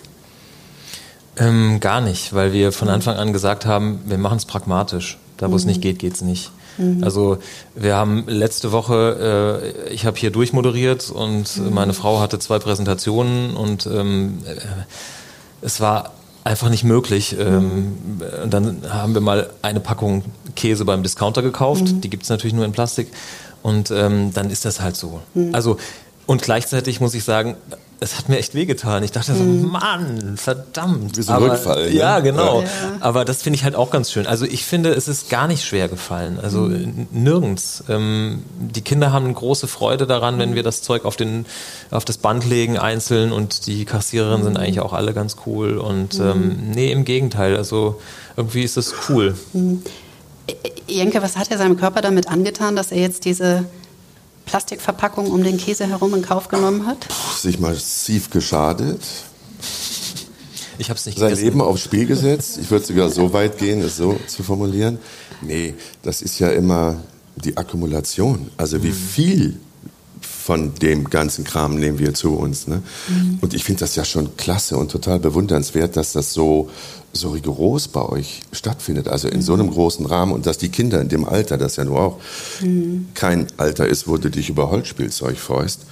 [1.36, 5.18] Ähm, gar nicht, weil wir von Anfang an gesagt haben, wir machen es pragmatisch.
[5.38, 6.52] Da, wo es nicht geht, geht es nicht.
[6.78, 7.04] Mhm.
[7.04, 7.38] Also
[7.76, 11.74] wir haben letzte Woche, äh, ich habe hier durchmoderiert und mhm.
[11.74, 14.56] meine Frau hatte zwei Präsentationen und ähm, äh,
[15.62, 17.36] es war einfach nicht möglich.
[17.40, 17.98] Ähm,
[18.44, 20.24] und dann haben wir mal eine Packung
[20.56, 21.84] Käse beim Discounter gekauft.
[21.84, 22.02] Mhm.
[22.02, 23.08] Die gibt es natürlich nur in Plastik.
[23.62, 25.22] Und ähm, dann ist das halt so.
[25.34, 25.56] Mhm.
[25.56, 25.78] Also
[26.26, 27.56] und gleichzeitig muss ich sagen,
[28.00, 29.04] es hat mir echt wehgetan.
[29.04, 29.72] Ich dachte so, mhm.
[29.72, 31.18] Mann, verdammt.
[31.18, 31.90] Wie so ein Rückfall.
[31.90, 31.96] Ne?
[31.96, 32.62] Ja, genau.
[32.62, 32.68] Ja.
[33.00, 34.28] Aber das finde ich halt auch ganz schön.
[34.28, 36.38] Also ich finde, es ist gar nicht schwer gefallen.
[36.42, 37.08] Also mhm.
[37.12, 37.84] nirgends.
[37.88, 41.46] Ähm, die Kinder haben große Freude daran, wenn wir das Zeug auf, den,
[41.92, 43.32] auf das Band legen, einzeln.
[43.32, 44.46] Und die Kassiererinnen mhm.
[44.46, 45.78] sind eigentlich auch alle ganz cool.
[45.78, 46.26] Und mhm.
[46.26, 47.56] ähm, nee, im Gegenteil.
[47.56, 48.02] Also
[48.36, 49.36] irgendwie ist es cool.
[49.54, 49.82] Mhm.
[50.88, 53.64] Jenke, was hat er seinem Körper damit angetan, dass er jetzt diese
[54.46, 57.08] Plastikverpackung um den Käse herum in Kauf genommen hat?
[57.38, 59.02] Sich massiv geschadet.
[60.78, 61.46] Ich habe es nicht Sein gegessen.
[61.46, 62.58] Leben aufs Spiel gesetzt.
[62.62, 64.98] Ich würde sogar so weit gehen, es so zu formulieren.
[65.42, 66.98] Nee, das ist ja immer
[67.36, 68.50] die Akkumulation.
[68.58, 68.94] Also wie mhm.
[68.94, 69.60] viel
[70.44, 72.68] von dem ganzen Kram nehmen wir zu uns.
[72.68, 72.82] Ne?
[73.08, 73.38] Mhm.
[73.40, 76.70] Und ich finde das ja schon klasse und total bewundernswert, dass das so,
[77.14, 79.08] so rigoros bei euch stattfindet.
[79.08, 79.42] Also in mhm.
[79.42, 82.20] so einem großen Rahmen und dass die Kinder in dem Alter, das ja nur auch
[82.60, 83.08] mhm.
[83.14, 85.84] kein Alter ist, wo du dich über Holzspielzeug freust,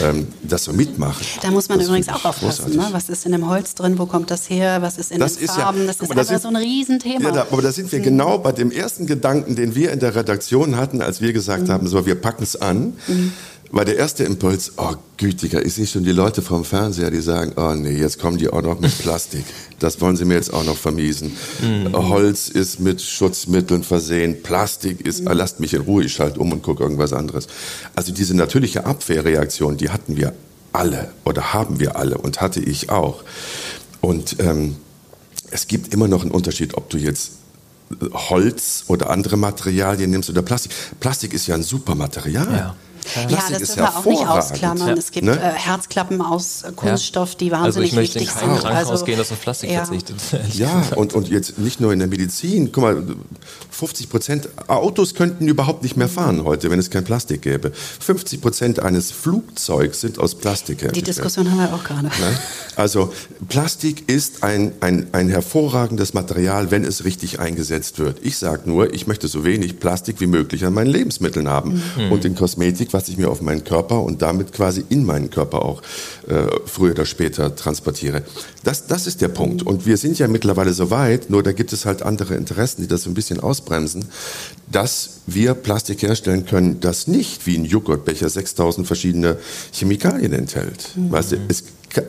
[0.00, 1.26] ähm, das so mitmachen.
[1.42, 2.76] Da muss man übrigens auch aufpassen.
[2.76, 2.86] Ne?
[2.92, 3.98] Was ist in dem Holz drin?
[3.98, 4.82] Wo kommt das her?
[4.82, 5.80] Was ist in das den Farben?
[5.80, 7.24] Ja, das ist einfach so ein Riesenthema.
[7.24, 8.04] Ja, da, aber da sind wir mhm.
[8.04, 11.72] genau bei dem ersten Gedanken, den wir in der Redaktion hatten, als wir gesagt mhm.
[11.72, 13.32] haben, so wir packen es an mhm
[13.70, 17.52] war der erste Impuls, oh gütiger, ich sehe schon die Leute vom Fernseher, die sagen,
[17.56, 19.44] oh nee, jetzt kommen die auch noch mit Plastik.
[19.78, 21.32] Das wollen sie mir jetzt auch noch vermiesen.
[21.60, 21.92] Mhm.
[21.92, 25.32] Holz ist mit Schutzmitteln versehen, Plastik ist, mhm.
[25.32, 27.48] lasst mich in Ruhe, ich schalte um und gucke irgendwas anderes.
[27.94, 30.32] Also diese natürliche Abwehrreaktion, die hatten wir
[30.72, 33.24] alle oder haben wir alle und hatte ich auch.
[34.00, 34.76] Und ähm,
[35.50, 37.32] es gibt immer noch einen Unterschied, ob du jetzt
[38.12, 40.72] Holz oder andere Materialien nimmst oder Plastik.
[41.00, 42.52] Plastik ist ja ein super Material.
[42.52, 42.76] Ja.
[43.28, 44.88] Ja, das dürfen wir auch nicht ausklammern.
[44.88, 44.94] Ja.
[44.94, 45.32] Es gibt ne?
[45.32, 48.42] äh, Herzklappen aus äh, Kunststoff, die wahnsinnig also ich wichtig sind.
[48.42, 49.84] Also Krankenhaus also, gehen, das auf Plastik ja.
[49.84, 50.16] verzichtet.
[50.54, 52.72] Ja, und, und jetzt nicht nur in der Medizin.
[52.72, 53.02] Guck mal,
[53.70, 57.72] 50 Prozent Autos könnten überhaupt nicht mehr fahren heute, wenn es kein Plastik gäbe.
[57.72, 61.06] 50 Prozent eines Flugzeugs sind aus Plastik hergestellt.
[61.06, 62.06] Die Diskussion haben wir auch gerade.
[62.06, 62.38] Ne?
[62.76, 63.12] Also
[63.48, 68.18] Plastik ist ein, ein, ein hervorragendes Material, wenn es richtig eingesetzt wird.
[68.22, 71.82] Ich sage nur, ich möchte so wenig Plastik wie möglich an meinen Lebensmitteln haben.
[71.96, 72.12] Mhm.
[72.12, 75.62] Und in Kosmetik, was ich mir auf meinen Körper und damit quasi in meinen Körper
[75.62, 75.82] auch
[76.28, 78.22] äh, früher oder später transportiere.
[78.64, 79.62] Das, das ist der Punkt.
[79.62, 82.88] Und wir sind ja mittlerweile so weit, nur da gibt es halt andere Interessen, die
[82.88, 84.06] das so ein bisschen ausbremsen,
[84.72, 89.36] dass wir Plastik herstellen können, das nicht wie ein Joghurtbecher 6000 verschiedene
[89.72, 90.96] Chemikalien enthält.
[90.96, 91.12] Mhm.
[91.12, 91.64] Weißt du, es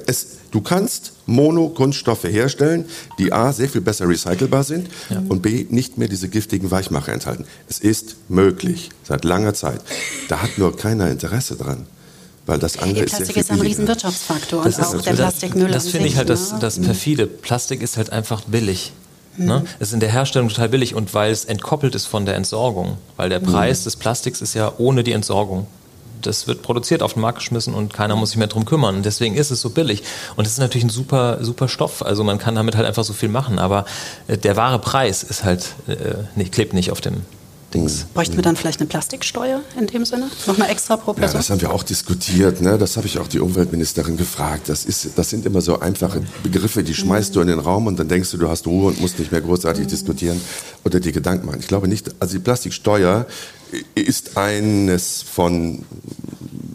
[0.05, 2.85] es, du kannst Monokunststoffe herstellen,
[3.19, 5.21] die A, sehr viel besser recycelbar sind ja.
[5.29, 7.45] und B, nicht mehr diese giftigen Weichmacher enthalten.
[7.69, 9.81] Es ist möglich, seit langer Zeit.
[10.29, 11.85] Da hat nur keiner Interesse dran.
[12.45, 15.67] Weil das andere ist Plastik ist ein Riesenwirtschaftsfaktor und auch der Plastikmüll.
[15.67, 16.59] Das, das finde ich halt das, ne?
[16.59, 17.27] das perfide.
[17.27, 18.93] Plastik ist halt einfach billig.
[19.35, 19.65] Ne?
[19.79, 22.97] Es ist in der Herstellung total billig und weil es entkoppelt ist von der Entsorgung.
[23.17, 23.83] Weil der Preis mhm.
[23.83, 25.67] des Plastiks ist ja ohne die Entsorgung.
[26.27, 28.97] Das wird produziert, auf den Markt geschmissen und keiner muss sich mehr drum kümmern.
[28.97, 30.03] Und deswegen ist es so billig.
[30.35, 32.05] Und es ist natürlich ein super, super Stoff.
[32.05, 33.59] Also man kann damit halt einfach so viel machen.
[33.59, 33.85] Aber
[34.27, 35.95] äh, der wahre Preis ist halt, äh,
[36.35, 37.25] nicht, klebt nicht auf dem,
[37.73, 38.05] Dings.
[38.13, 40.29] Bräuchten wir dann vielleicht eine Plastiksteuer in dem Sinne?
[40.45, 41.33] Noch eine extra pro Person?
[41.33, 42.61] Ja, das haben wir auch diskutiert.
[42.61, 42.77] Ne?
[42.77, 44.69] Das habe ich auch die Umweltministerin gefragt.
[44.69, 47.33] Das, ist, das sind immer so einfache Begriffe, die schmeißt mhm.
[47.33, 49.41] du in den Raum und dann denkst du, du hast Ruhe und musst nicht mehr
[49.41, 49.89] großartig mhm.
[49.89, 50.41] diskutieren
[50.85, 51.59] oder dir Gedanken machen.
[51.59, 53.25] Ich glaube nicht, also die Plastiksteuer
[53.95, 55.83] ist eines von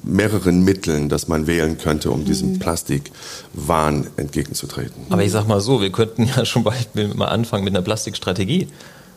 [0.05, 2.59] mehreren Mitteln, das man wählen könnte, um diesem mhm.
[2.59, 5.07] Plastikwahn entgegenzutreten.
[5.09, 8.69] Aber ich sag mal so, wir könnten ja schon mal anfangen mit einer Plastikstrategie.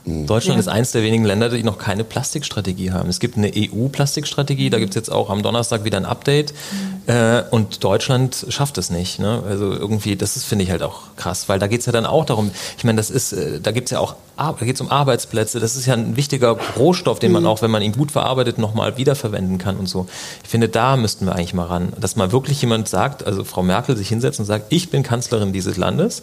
[0.06, 0.28] Mhm.
[0.28, 0.60] Deutschland ja.
[0.60, 3.10] ist eines der wenigen Länder, die noch keine Plastikstrategie haben.
[3.10, 6.54] Es gibt eine EU-Plastikstrategie, da gibt es jetzt auch am Donnerstag wieder ein Update.
[6.54, 7.14] Mhm.
[7.14, 9.20] Äh, und Deutschland schafft es nicht.
[9.20, 9.44] Ne?
[9.48, 12.06] Also irgendwie, das ist, finde ich halt auch krass, weil da geht es ja dann
[12.06, 14.82] auch darum, ich meine, das ist, äh, da gibt es ja auch, da geht es
[14.82, 17.50] um Arbeitsplätze, das ist ja ein wichtiger Rohstoff, den man mhm.
[17.50, 20.08] auch, wenn man ihn gut verarbeitet, nochmal wiederverwenden kann und so.
[20.44, 23.64] Ich finde, da müssten wir eigentlich mal ran, dass mal wirklich jemand sagt, also Frau
[23.64, 26.22] Merkel sich hinsetzt und sagt, ich bin Kanzlerin dieses Landes,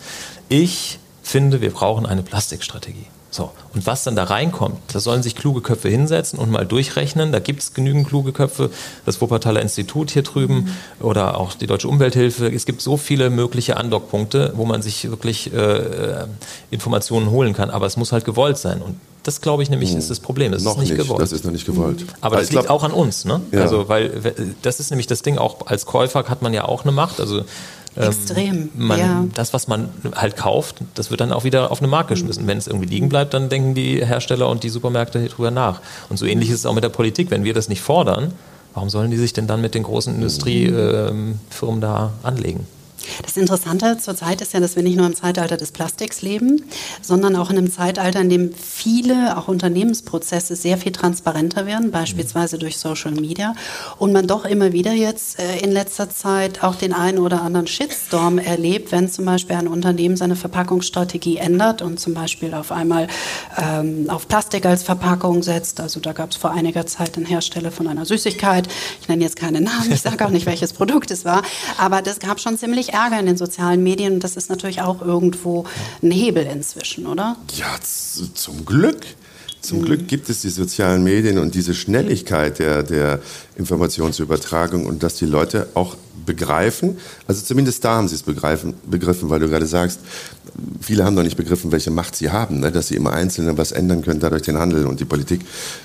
[0.49, 3.07] ich finde, wir brauchen eine Plastikstrategie.
[3.33, 7.33] So, und was dann da reinkommt, da sollen sich kluge Köpfe hinsetzen und mal durchrechnen.
[7.33, 8.71] Da gibt es genügend kluge Köpfe,
[9.07, 10.55] das Wuppertaler Institut hier drüben
[11.01, 11.07] mhm.
[11.07, 12.49] oder auch die Deutsche Umwelthilfe.
[12.49, 16.27] Es gibt so viele mögliche Andockpunkte, wo man sich wirklich äh,
[16.71, 17.71] Informationen holen kann.
[17.71, 18.83] Aber es muss halt gewollt sein.
[18.83, 19.99] Und das glaube ich nämlich mhm.
[19.99, 20.53] ist das Problem.
[20.53, 21.23] Es noch ist nicht, nicht, gewollt.
[21.23, 22.03] Das ist noch nicht gewollt.
[22.03, 22.09] Mhm.
[22.21, 23.40] Aber das liegt auch an uns, ne?
[23.51, 23.62] Ja.
[23.62, 26.92] Also, weil das ist nämlich das Ding, auch als Käufer hat man ja auch eine
[26.92, 27.18] Macht.
[27.18, 27.45] Also
[27.96, 28.70] Extrem.
[28.74, 29.24] Man, ja.
[29.35, 32.46] Das, was man halt kauft, das wird dann auch wieder auf eine Marke geschmissen.
[32.46, 35.81] Wenn es irgendwie liegen bleibt, dann denken die Hersteller und die Supermärkte drüber nach.
[36.09, 37.31] Und so ähnlich ist es auch mit der Politik.
[37.31, 38.33] Wenn wir das nicht fordern,
[38.74, 42.66] warum sollen die sich denn dann mit den großen Industriefirmen da anlegen?
[43.23, 46.65] Das Interessante zurzeit ist ja, dass wir nicht nur im Zeitalter des Plastiks leben,
[47.01, 52.59] sondern auch in einem Zeitalter, in dem viele, auch Unternehmensprozesse sehr viel transparenter werden, beispielsweise
[52.59, 53.55] durch Social Media.
[53.99, 57.67] Und man doch immer wieder jetzt äh, in letzter Zeit auch den einen oder anderen
[57.67, 63.09] Shitstorm erlebt, wenn zum Beispiel ein Unternehmen seine Verpackungsstrategie ändert und zum Beispiel auf einmal
[63.59, 65.81] ähm, auf Plastik als Verpackung setzt.
[65.81, 68.69] Also da gab es vor einiger Zeit einen Hersteller von einer Süßigkeit.
[69.01, 71.43] Ich nenne jetzt keine Namen, ich sage auch nicht, welches Produkt es war,
[71.79, 74.14] aber das gab schon ziemlich Ärger in den sozialen Medien.
[74.14, 75.64] Und das ist natürlich auch irgendwo
[76.02, 77.37] ein Hebel inzwischen, oder?
[77.57, 77.78] Ja,
[78.35, 79.05] zum Glück.
[79.61, 79.85] Zum mhm.
[79.85, 83.20] Glück gibt es die sozialen Medien und diese Schnelligkeit der, der
[83.57, 89.28] Informationsübertragung und dass die Leute auch begreifen, also zumindest da haben sie es begreifen, begriffen,
[89.31, 90.00] weil du gerade sagst,
[90.81, 92.73] viele haben noch nicht begriffen, welche Macht sie haben, ne?
[92.73, 95.41] dass sie immer Einzelne was ändern können, dadurch den Handel und die Politik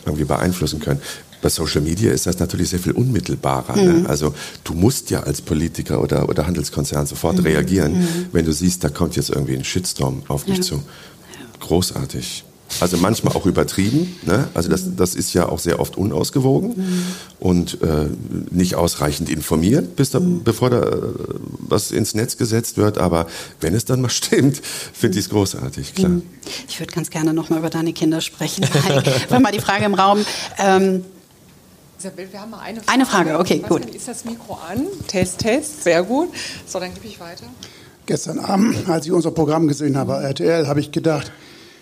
[0.06, 1.02] irgendwie beeinflussen können.
[1.42, 3.76] Bei Social Media ist das natürlich sehr viel unmittelbarer.
[3.76, 3.94] Ne?
[3.94, 4.02] Mhm.
[4.04, 4.10] Ne?
[4.10, 7.44] Also du musst ja als Politiker oder, oder Handelskonzern sofort mhm.
[7.44, 8.26] reagieren, mhm.
[8.32, 10.64] wenn du siehst, da kommt jetzt irgendwie ein Shitstorm auf mich ja.
[10.64, 10.84] zu.
[11.60, 12.44] Großartig.
[12.80, 14.16] Also manchmal auch übertrieben.
[14.24, 14.48] Ne?
[14.54, 17.04] Also das, das ist ja auch sehr oft unausgewogen mhm.
[17.40, 18.08] und äh,
[18.52, 20.44] nicht ausreichend informiert, bis da, mhm.
[20.44, 21.02] bevor da äh,
[21.60, 22.98] was ins Netz gesetzt wird.
[22.98, 23.28] Aber
[23.62, 24.62] wenn es dann mal stimmt,
[24.94, 26.10] finde ich es großartig, klar.
[26.10, 26.24] Mhm.
[26.68, 28.66] Ich würde ganz gerne nochmal über deine Kinder sprechen.
[29.30, 30.26] War mal die Frage im Raum.
[30.58, 31.04] Ähm,
[32.00, 32.92] Isabel, wir haben mal eine Frage.
[32.94, 33.86] Eine Frage, okay, gut.
[33.86, 34.86] Ist das Mikro an?
[35.08, 36.30] Test, Test, sehr gut.
[36.68, 37.46] So, dann gebe ich weiter.
[38.06, 41.32] Gestern Abend, als ich unser Programm gesehen habe, RTL, habe ich gedacht,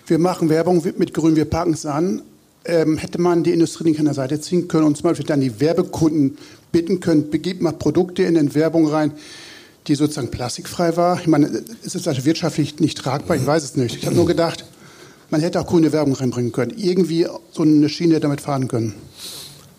[0.08, 2.22] wir machen Werbung mit Grün, wir packen es an.
[2.68, 5.40] Ähm, hätte man die Industrie nicht an der Seite ziehen können und zum Beispiel dann
[5.40, 6.38] die Werbekunden
[6.72, 9.12] bitten können, begebt mal Produkte in den Werbung rein,
[9.88, 11.20] die sozusagen plastikfrei war.
[11.20, 11.46] Ich meine,
[11.84, 13.38] ist es also wirtschaftlich nicht tragbar?
[13.38, 13.98] Ich weiß es nicht.
[13.98, 14.66] Ich habe nur gedacht,
[15.30, 16.74] man hätte auch grüne Werbung reinbringen können.
[16.76, 18.96] Irgendwie so eine Schiene damit fahren können.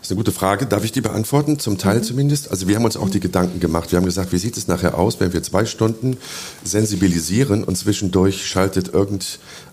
[0.06, 0.66] Das ist eine gute Frage.
[0.66, 1.58] Darf ich die beantworten?
[1.58, 2.02] Zum Teil mhm.
[2.04, 2.52] zumindest.
[2.52, 3.90] Also wir haben uns auch die Gedanken gemacht.
[3.90, 6.16] Wir haben gesagt, wie sieht es nachher aus, wenn wir zwei Stunden
[6.62, 9.26] sensibilisieren und zwischendurch schaltet irgendein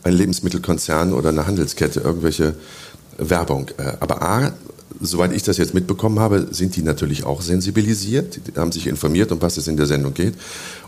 [0.06, 2.56] Lebensmittelkonzern oder eine Handelskette irgendwelche
[3.20, 3.70] Werbung.
[3.78, 4.54] Äh, aber A,
[5.00, 9.32] soweit ich das jetzt mitbekommen habe, sind die natürlich auch sensibilisiert, die haben sich informiert,
[9.32, 10.34] um was es in der Sendung geht.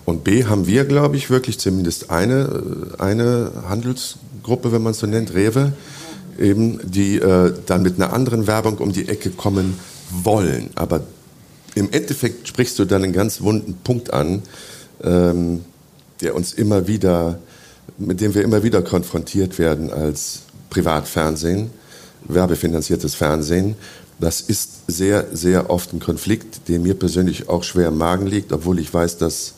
[0.06, 4.98] Und B, haben wir, glaube ich, wirklich zumindest eine, äh, eine Handelsgruppe, wenn man es
[4.98, 5.74] so nennt, Rewe,
[6.40, 9.80] eben, die äh, dann mit einer anderen Werbung um die Ecke kommen
[10.12, 10.70] wollen.
[10.76, 11.02] Aber
[11.76, 14.44] im Endeffekt sprichst du dann einen ganz wunden Punkt an,
[15.04, 15.66] ähm,
[16.22, 17.40] der uns immer wieder,
[17.98, 21.70] mit dem wir immer wieder konfrontiert werden als Privatfernsehen,
[22.28, 23.76] werbefinanziertes Fernsehen,
[24.20, 28.54] Das ist sehr, sehr oft ein Konflikt, der mir persönlich auch schwer im Magen liegt,
[28.54, 29.56] obwohl ich weiß, dass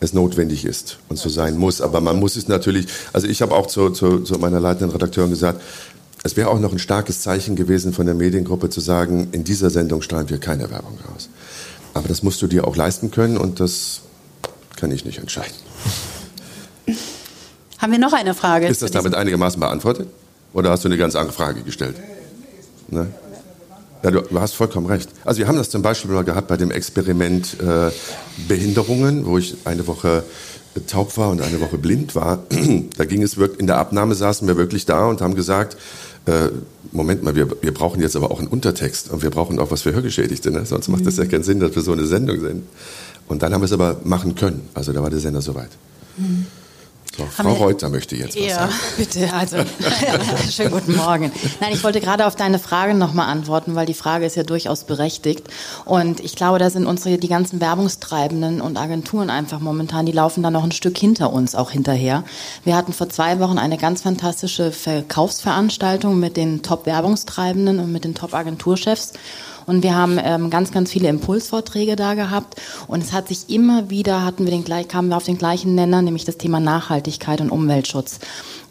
[0.00, 1.80] es notwendig ist und so sein muss.
[1.80, 5.30] Aber man muss es natürlich, also ich habe auch zu, zu, zu meiner leitenden Redakteurin
[5.30, 5.62] gesagt,
[6.22, 9.70] es wäre auch noch ein starkes Zeichen gewesen von der Mediengruppe zu sagen, in dieser
[9.70, 11.28] Sendung strahlen wir keine Werbung raus.
[11.94, 14.02] Aber das musst du dir auch leisten können und das
[14.76, 15.54] kann ich nicht entscheiden.
[17.78, 18.68] Haben wir noch eine Frage?
[18.68, 20.08] Ist das damit einigermaßen beantwortet?
[20.52, 21.96] Oder hast du eine ganz andere Frage gestellt?
[22.88, 23.08] Ne?
[24.02, 25.08] Ja, du, du, hast vollkommen recht.
[25.24, 27.90] Also wir haben das zum Beispiel mal gehabt bei dem Experiment äh,
[28.48, 30.24] Behinderungen, wo ich eine Woche
[30.86, 32.38] taub war und eine Woche blind war.
[32.96, 35.76] da ging es wirklich, in der Abnahme saßen wir wirklich da und haben gesagt,
[36.26, 36.48] äh,
[36.92, 39.82] Moment mal, wir, wir brauchen jetzt aber auch einen Untertext und wir brauchen auch was
[39.82, 40.66] für Hörgeschädigte, ne?
[40.66, 42.64] sonst macht das ja keinen Sinn, dass wir so eine Sendung sind.
[43.28, 44.68] Und dann haben wir es aber machen können.
[44.74, 45.70] Also da war der Sender soweit.
[46.18, 46.46] Mhm.
[47.16, 48.72] So, Frau Reuter möchte jetzt was ja, sagen.
[48.96, 49.32] bitte.
[49.34, 49.58] Also,
[50.50, 51.30] schönen guten Morgen.
[51.60, 54.84] Nein, ich wollte gerade auf deine Frage nochmal antworten, weil die Frage ist ja durchaus
[54.84, 55.46] berechtigt.
[55.84, 60.42] Und ich glaube, da sind unsere, die ganzen Werbungstreibenden und Agenturen einfach momentan, die laufen
[60.42, 62.24] da noch ein Stück hinter uns auch hinterher.
[62.64, 68.14] Wir hatten vor zwei Wochen eine ganz fantastische Verkaufsveranstaltung mit den Top-Werbungstreibenden und mit den
[68.14, 69.12] Top-Agenturchefs.
[69.66, 72.60] Und wir haben ähm, ganz, ganz viele Impulsvorträge da gehabt.
[72.86, 76.02] Und es hat sich immer wieder, hatten wir den, kamen wir auf den gleichen Nenner,
[76.02, 78.20] nämlich das Thema Nachhaltigkeit und Umweltschutz.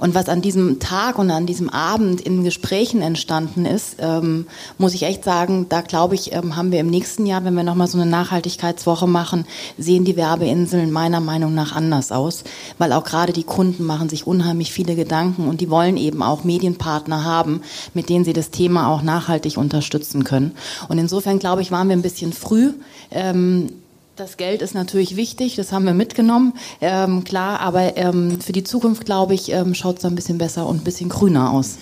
[0.02, 4.48] Und was an diesem Tag und an diesem Abend in Gesprächen entstanden ist, ähm,
[4.80, 7.62] muss ich echt sagen, da glaube ich, ähm, haben wir im nächsten Jahr, wenn wir
[7.62, 9.46] nochmal so eine Nachhaltigkeitswoche machen,
[9.78, 12.44] sehen die Werbeinseln meiner Meinung nach anders aus,
[12.80, 16.44] weil auch gerade die Kunden machen sich unheimlich viele Gedanken und die wollen eben auch
[16.44, 17.62] Medienpartner haben,
[17.94, 20.54] mit denen sie das Thema auch nachhaltig unterstützen können.
[20.90, 22.74] Und insofern glaube ich, waren wir ein bisschen früh.
[23.12, 23.68] Ähm,
[24.16, 28.64] das Geld ist natürlich wichtig, das haben wir mitgenommen, ähm, klar, aber ähm, für die
[28.64, 31.78] Zukunft, glaube ich, ähm, schaut es ein bisschen besser und ein bisschen grüner aus.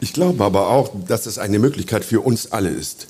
[0.00, 3.06] Ich glaube aber auch, dass es eine Möglichkeit für uns alle ist.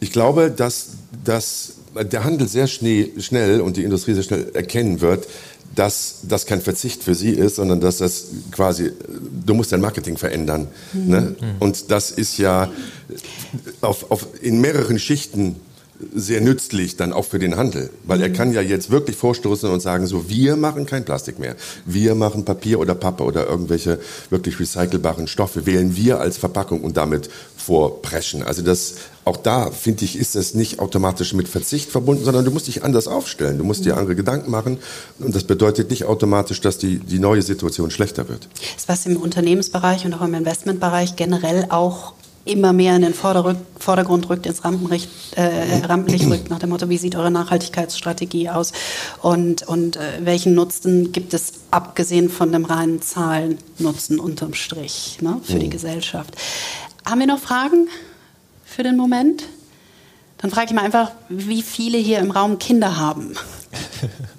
[0.00, 0.90] Ich glaube, dass,
[1.24, 5.26] dass der Handel sehr schnell, und die Industrie sehr schnell erkennen wird,
[5.74, 8.92] dass das kein Verzicht für sie ist, sondern dass das quasi,
[9.44, 10.68] du musst dein Marketing verändern.
[10.92, 11.08] Mhm.
[11.08, 11.36] Ne?
[11.58, 12.70] Und das ist ja
[13.80, 15.56] auf, auf, in mehreren Schichten
[16.14, 18.32] sehr nützlich dann auch für den Handel, weil er mhm.
[18.34, 22.44] kann ja jetzt wirklich vorstoßen und sagen, so wir machen kein Plastik mehr, wir machen
[22.44, 23.98] Papier oder Pappe oder irgendwelche
[24.30, 28.42] wirklich recycelbaren Stoffe, wählen wir als Verpackung und damit vorpreschen.
[28.42, 32.50] Also das, auch da finde ich, ist das nicht automatisch mit Verzicht verbunden, sondern du
[32.50, 34.00] musst dich anders aufstellen, du musst dir mhm.
[34.00, 34.78] andere Gedanken machen
[35.18, 38.48] und das bedeutet nicht automatisch, dass die, die neue Situation schlechter wird.
[38.74, 42.14] Das was im Unternehmensbereich und auch im Investmentbereich generell auch
[42.46, 46.96] immer mehr in den Vordergrund rückt, ins Rampenlicht, äh, Rampenlicht rückt, nach dem Motto, wie
[46.96, 48.72] sieht eure Nachhaltigkeitsstrategie aus
[49.20, 55.40] und, und äh, welchen Nutzen gibt es, abgesehen von dem reinen Zahlennutzen unterm Strich ne,
[55.42, 55.60] für mhm.
[55.60, 56.36] die Gesellschaft.
[57.04, 57.88] Haben wir noch Fragen
[58.64, 59.44] für den Moment?
[60.38, 63.34] Dann frage ich mal einfach, wie viele hier im Raum Kinder haben.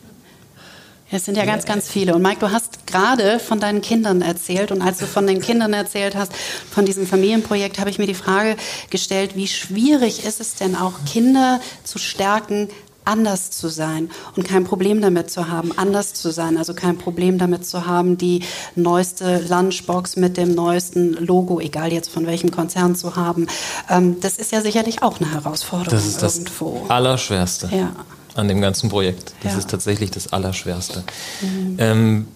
[1.10, 2.16] Es sind ja ganz, ganz viele.
[2.16, 4.72] Und Mike, du hast gerade von deinen Kindern erzählt.
[4.72, 6.34] Und als du von den Kindern erzählt hast,
[6.70, 8.58] von diesem Familienprojekt, habe ich mir die Frage
[8.90, 12.68] gestellt, wie schwierig ist es denn auch, Kinder zu stärken,
[13.06, 16.58] anders zu sein und kein Problem damit zu haben, anders zu sein.
[16.58, 18.44] Also kein Problem damit zu haben, die
[18.76, 23.48] neueste Lunchbox mit dem neuesten Logo, egal jetzt von welchem Konzern zu haben.
[23.90, 25.92] Ähm, das ist ja sicherlich auch eine Herausforderung.
[25.92, 26.86] Das ist das irgendwo.
[26.90, 27.70] Allerschwerste.
[27.72, 27.92] Ja
[28.38, 29.34] an dem ganzen Projekt.
[29.44, 29.60] Das ja.
[29.60, 31.04] ist tatsächlich das Allerschwerste.
[31.42, 31.76] Mhm.
[31.80, 32.28] Ähm,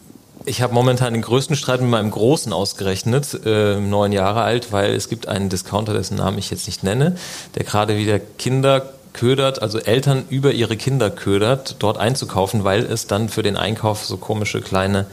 [0.45, 4.95] ich habe momentan den größten Streit mit meinem Großen ausgerechnet, äh, neun Jahre alt, weil
[4.95, 7.15] es gibt einen Discounter, dessen Namen ich jetzt nicht nenne,
[7.55, 13.07] der gerade wieder Kinder ködert, also Eltern über ihre Kinder ködert, dort einzukaufen, weil es
[13.07, 15.05] dann für den Einkauf so komische kleine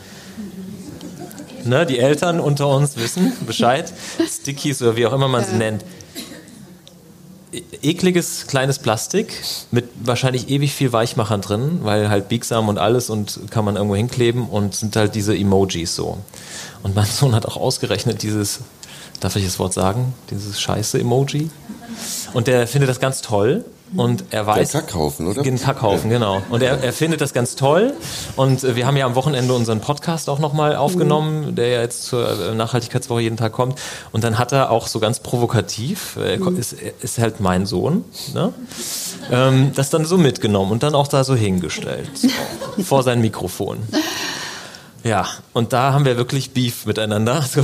[1.65, 3.93] Ne, die Eltern unter uns wissen Bescheid,
[4.27, 5.85] Stickies oder wie auch immer man sie nennt,
[7.83, 9.33] ekliges kleines Plastik
[9.71, 13.97] mit wahrscheinlich ewig viel Weichmachern drin, weil halt biegsam und alles und kann man irgendwo
[13.97, 16.19] hinkleben und sind halt diese Emojis so.
[16.83, 18.61] Und mein Sohn hat auch ausgerechnet dieses,
[19.21, 21.51] darf ich das Wort sagen, dieses scheiße Emoji.
[22.33, 23.65] Und der findet das ganz toll
[23.97, 24.73] und er weiß.
[24.73, 25.43] Der Kackhaufen, oder?
[25.43, 26.19] Den Kackhaufen, ja.
[26.19, 26.43] genau.
[26.51, 27.95] Und er, er findet das ganz toll.
[28.37, 31.55] Und wir haben ja am Wochenende unseren Podcast auch nochmal aufgenommen, mhm.
[31.55, 33.79] der ja jetzt zur äh, Nachhaltigkeitswoche jeden Tag kommt.
[34.13, 36.59] Und dann hat er auch so ganz provokativ, er mhm.
[36.59, 38.53] ist, ist halt mein Sohn, ne?
[39.31, 42.11] ähm, das dann so mitgenommen und dann auch da so hingestellt.
[42.15, 42.29] So,
[42.83, 43.79] vor sein Mikrofon.
[45.05, 47.63] Ja, und da haben wir wirklich Beef miteinander, so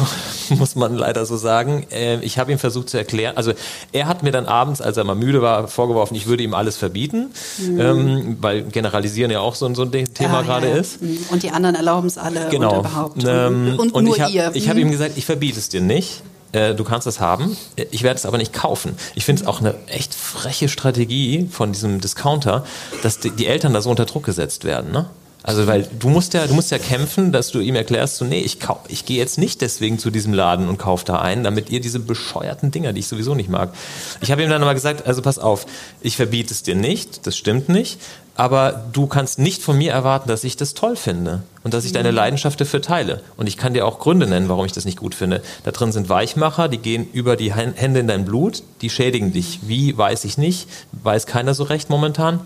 [0.54, 1.86] muss man leider so sagen.
[1.90, 3.52] Ähm, ich habe ihm versucht zu erklären, also
[3.92, 6.76] er hat mir dann abends, als er mal müde war, vorgeworfen, ich würde ihm alles
[6.76, 7.80] verbieten, mhm.
[7.80, 10.76] ähm, weil Generalisieren ja auch so, so ein Thema ah, gerade ja.
[10.76, 11.02] ist.
[11.02, 11.18] Mhm.
[11.30, 12.74] Und die anderen erlauben es alle genau.
[12.74, 13.24] und überhaupt.
[13.26, 14.92] Ähm, und, und, und ich habe hab ihm mhm.
[14.92, 16.22] gesagt, ich verbiete es dir nicht.
[16.52, 17.56] äh, du kannst es haben,
[17.90, 18.96] ich werde es aber nicht kaufen.
[19.14, 22.64] Ich finde es auch eine echt freche Strategie von diesem Discounter,
[23.02, 24.92] dass die, die Eltern da so unter Druck gesetzt werden.
[24.92, 25.06] Ne?
[25.46, 28.40] Also weil du musst ja, du musst ja kämpfen, dass du ihm erklärst, so nee,
[28.40, 31.68] ich kau ich gehe jetzt nicht deswegen zu diesem Laden und kauf da ein, damit
[31.68, 33.74] ihr diese bescheuerten Dinger, die ich sowieso nicht mag.
[34.22, 35.66] Ich habe ihm dann aber gesagt, also pass auf,
[36.00, 37.98] ich verbiete es dir nicht, das stimmt nicht,
[38.36, 41.92] aber du kannst nicht von mir erwarten, dass ich das toll finde und dass ich
[41.92, 43.20] deine Leidenschaft dafür teile.
[43.36, 45.42] Und ich kann dir auch Gründe nennen, warum ich das nicht gut finde.
[45.62, 49.60] Da drin sind Weichmacher, die gehen über die Hände in dein Blut, die schädigen dich.
[49.62, 52.40] Wie, weiß ich nicht, weiß keiner so recht momentan.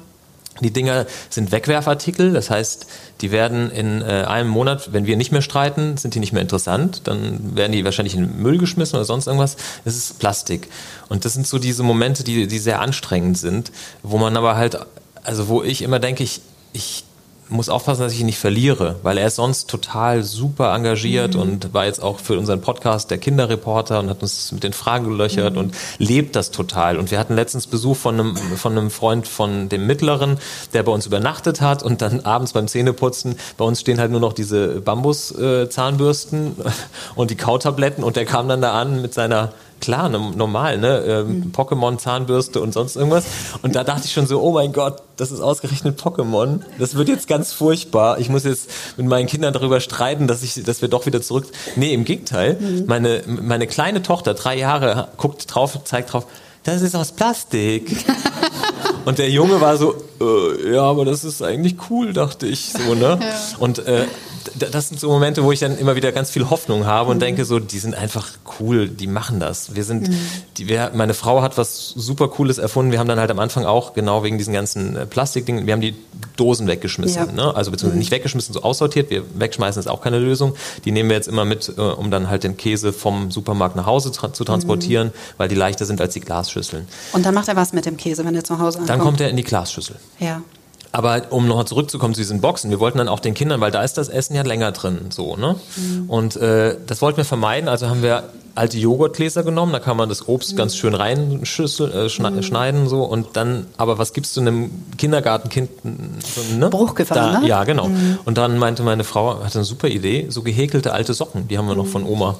[0.60, 2.86] Die Dinger sind Wegwerfartikel, das heißt,
[3.20, 6.42] die werden in äh, einem Monat, wenn wir nicht mehr streiten, sind die nicht mehr
[6.42, 9.56] interessant, dann werden die wahrscheinlich in den Müll geschmissen oder sonst irgendwas.
[9.84, 10.68] Es ist Plastik.
[11.08, 14.78] Und das sind so diese Momente, die, die sehr anstrengend sind, wo man aber halt,
[15.22, 16.40] also wo ich immer denke, ich,
[16.72, 17.04] ich
[17.48, 21.40] muss aufpassen, dass ich ihn nicht verliere, weil er ist sonst total super engagiert mhm.
[21.40, 25.04] und war jetzt auch für unseren Podcast der Kinderreporter und hat uns mit den Fragen
[25.04, 25.60] gelöchert mhm.
[25.60, 26.98] und lebt das total.
[26.98, 30.38] Und wir hatten letztens Besuch von einem, von einem Freund von dem Mittleren,
[30.72, 34.20] der bei uns übernachtet hat und dann abends beim Zähneputzen, bei uns stehen halt nur
[34.20, 36.70] noch diese Bambus-Zahnbürsten äh,
[37.14, 40.98] und die Kautabletten und der kam dann da an mit seiner klar, normal, ne?
[41.06, 41.52] Ähm, mhm.
[41.52, 43.24] Pokémon, Zahnbürste und sonst irgendwas.
[43.62, 46.60] Und da dachte ich schon so, oh mein Gott, das ist ausgerechnet Pokémon.
[46.78, 48.18] Das wird jetzt ganz furchtbar.
[48.18, 51.46] Ich muss jetzt mit meinen Kindern darüber streiten, dass ich, dass wir doch wieder zurück.
[51.76, 52.58] Nee, im Gegenteil.
[52.60, 52.84] Mhm.
[52.86, 56.26] Meine, meine kleine Tochter, drei Jahre, guckt drauf, zeigt drauf,
[56.64, 58.04] das ist aus Plastik.
[59.04, 62.94] Und der Junge war so, äh, ja, aber das ist eigentlich cool, dachte ich so,
[62.94, 63.18] ne?
[63.20, 63.58] Ja.
[63.58, 64.04] Und äh,
[64.58, 67.20] das sind so Momente, wo ich dann immer wieder ganz viel Hoffnung habe und mhm.
[67.20, 69.74] denke so, die sind einfach cool, die machen das.
[69.74, 70.18] Wir sind, mhm.
[70.56, 72.92] die, wir, meine Frau hat was super Cooles erfunden.
[72.92, 75.80] Wir haben dann halt am Anfang auch genau wegen diesen ganzen äh, Plastikdingen, wir haben
[75.80, 75.94] die
[76.36, 77.32] Dosen weggeschmissen, ja.
[77.32, 77.54] ne?
[77.54, 77.98] also beziehungsweise mhm.
[77.98, 79.10] nicht weggeschmissen, so aussortiert.
[79.10, 80.54] Wir wegschmeißen ist auch keine Lösung.
[80.84, 83.86] Die nehmen wir jetzt immer mit, äh, um dann halt den Käse vom Supermarkt nach
[83.86, 85.12] Hause tra zu transportieren, mhm.
[85.36, 86.86] weil die leichter sind als die Glasschüsseln.
[87.12, 88.90] Und dann macht er was mit dem Käse, wenn er zu Hause ankommt?
[88.90, 89.96] Dann kommt er in die Glasschüssel.
[90.18, 90.42] Ja.
[90.90, 93.82] Aber um noch zurückzukommen zu diesen Boxen, wir wollten dann auch den Kindern, weil da
[93.82, 95.56] ist das Essen ja länger drin, so, ne?
[95.76, 96.08] Mhm.
[96.08, 98.24] Und äh, das wollten wir vermeiden, also haben wir
[98.54, 100.56] alte Joghurtgläser genommen, da kann man das Obst mhm.
[100.56, 102.88] ganz schön reinschüssel, äh, schneiden, mhm.
[102.88, 105.70] so und dann, aber was gibst du einem Kindergartenkind?
[105.82, 106.70] So, ne?
[106.70, 107.46] Bruchgefahr, da, ne?
[107.46, 107.88] Ja, genau.
[107.88, 108.18] Mhm.
[108.24, 111.68] Und dann meinte meine Frau, hatte eine super Idee, so gehäkelte alte Socken, die haben
[111.68, 112.36] wir noch von Oma.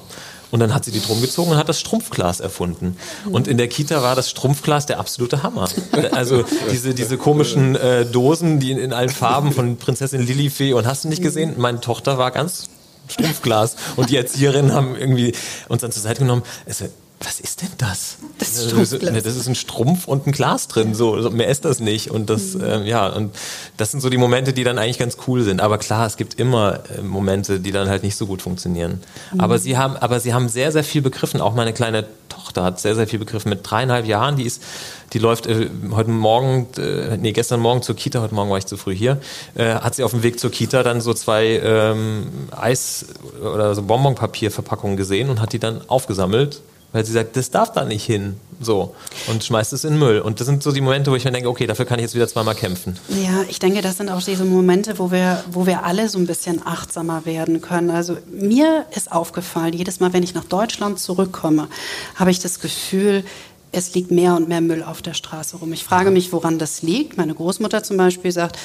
[0.51, 2.97] Und dann hat sie die drum gezogen und hat das Strumpfglas erfunden.
[3.29, 5.69] Und in der Kita war das Strumpfglas der absolute Hammer.
[6.11, 10.87] Also diese, diese komischen äh, Dosen, die in, in allen Farben von Prinzessin Lilifee und
[10.87, 11.55] hast du nicht gesehen?
[11.57, 12.65] Meine Tochter war ganz
[13.09, 13.75] Strumpfglas.
[13.95, 15.33] Und die Erzieherinnen haben irgendwie
[15.67, 16.43] uns dann zur Seite genommen.
[16.65, 16.83] Es,
[17.21, 18.17] was ist denn das?
[18.37, 19.23] Das ist, Strumpfglas.
[19.23, 22.11] das ist ein Strumpf und ein Glas drin, so mehr ist das nicht.
[22.11, 22.63] Und das, mhm.
[22.63, 23.35] ähm, ja, und
[23.75, 25.59] das sind so die Momente, die dann eigentlich ganz cool sind.
[25.59, 29.01] Aber klar, es gibt immer äh, Momente, die dann halt nicht so gut funktionieren.
[29.33, 29.41] Mhm.
[29.41, 31.41] Aber sie haben, aber sie haben sehr, sehr viel begriffen.
[31.41, 33.49] Auch meine kleine Tochter hat sehr, sehr viel begriffen.
[33.49, 34.63] Mit dreieinhalb Jahren, die ist,
[35.11, 38.65] die läuft äh, heute Morgen, äh, nee, gestern Morgen zur Kita, heute Morgen war ich
[38.65, 39.19] zu früh hier,
[39.55, 43.07] äh, hat sie auf dem Weg zur Kita dann so zwei ähm, Eis-
[43.41, 47.85] oder so Bonbonpapierverpackungen gesehen und hat die dann aufgesammelt weil sie sagt, das darf da
[47.85, 48.37] nicht hin.
[48.61, 48.93] So.
[49.27, 50.19] Und schmeißt es in den Müll.
[50.19, 52.15] Und das sind so die Momente, wo ich mir denke, okay, dafür kann ich jetzt
[52.15, 52.97] wieder zweimal kämpfen.
[53.09, 56.27] Ja, ich denke, das sind auch diese Momente, wo wir, wo wir alle so ein
[56.27, 57.89] bisschen achtsamer werden können.
[57.89, 61.67] Also mir ist aufgefallen, jedes Mal, wenn ich nach Deutschland zurückkomme,
[62.15, 63.23] habe ich das Gefühl,
[63.71, 65.71] es liegt mehr und mehr Müll auf der Straße rum.
[65.73, 67.17] Ich frage mich, woran das liegt.
[67.17, 68.57] Meine Großmutter zum Beispiel sagt,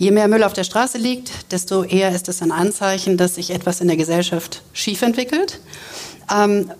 [0.00, 3.50] Je mehr Müll auf der Straße liegt, desto eher ist es ein Anzeichen, dass sich
[3.50, 5.60] etwas in der Gesellschaft schief entwickelt.
[6.34, 6.70] Ähm,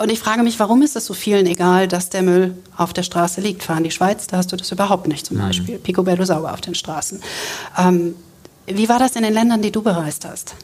[0.00, 3.02] und ich frage mich, warum ist es so vielen egal, dass der Müll auf der
[3.02, 3.62] Straße liegt?
[3.62, 5.42] Fahren die Schweiz, da hast du das überhaupt nicht zum mhm.
[5.42, 5.78] Beispiel.
[5.78, 7.20] Picobello sauber auf den Straßen.
[7.78, 8.14] Ähm,
[8.66, 10.54] wie war das in den Ländern, die du bereist hast?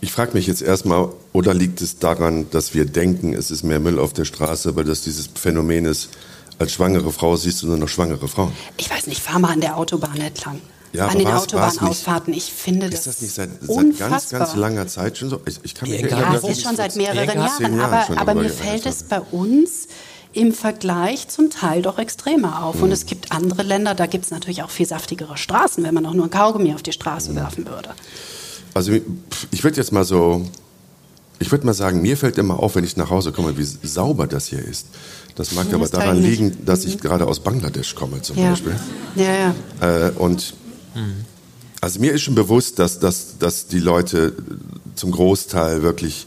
[0.00, 3.80] Ich frage mich jetzt erstmal, oder liegt es daran, dass wir denken, es ist mehr
[3.80, 6.10] Müll auf der Straße, weil das dieses Phänomen ist,
[6.58, 8.52] als schwangere Frau siehst du nur noch schwangere Frauen?
[8.76, 10.60] Ich weiß nicht, fahr mal an der Autobahn entlang
[10.94, 12.32] ja, an den Autobahnausfahrten.
[12.32, 13.00] Ich finde das.
[13.00, 15.40] Ist das nicht seit, seit ganz, ganz langer Zeit schon so?
[15.46, 18.50] Ich, ich kann mich ja, ja, es ist schon seit mehreren Jahren, aber, aber mir
[18.50, 19.88] fällt es bei uns
[20.32, 22.76] im Vergleich zum Teil doch extremer auf.
[22.76, 22.84] Mhm.
[22.84, 26.06] Und es gibt andere Länder, da gibt es natürlich auch viel saftigere Straßen, wenn man
[26.06, 27.36] auch nur ein Kaugummi auf die Straße mhm.
[27.36, 27.90] werfen würde.
[28.72, 30.44] Also ich würde jetzt mal so,
[31.38, 34.26] ich würde mal sagen, mir fällt immer auf, wenn ich nach Hause komme, wie sauber
[34.26, 34.88] das hier ist.
[35.36, 37.00] Das mag das aber daran liegen, dass ich mhm.
[37.00, 38.50] gerade aus Bangladesch komme zum ja.
[38.50, 38.76] Beispiel.
[39.16, 40.08] Ja, ja.
[40.08, 40.54] Äh, und
[41.80, 44.32] also mir ist schon bewusst, dass, dass, dass die Leute
[44.94, 46.26] zum Großteil wirklich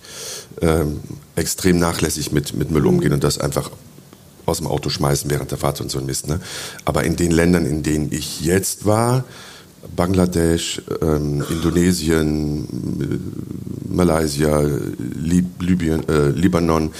[0.61, 0.99] ähm,
[1.35, 3.71] extrem nachlässig mit, mit Müll umgehen und das einfach
[4.45, 6.27] aus dem Auto schmeißen während der Fahrt und so ein Mist.
[6.27, 6.39] Ne?
[6.85, 9.25] Aber in den Ländern, in denen ich jetzt war,
[9.95, 12.67] Bangladesch, ähm, Indonesien,
[13.89, 14.61] Malaysia,
[15.15, 16.91] Lib Libyen, äh, Libanon,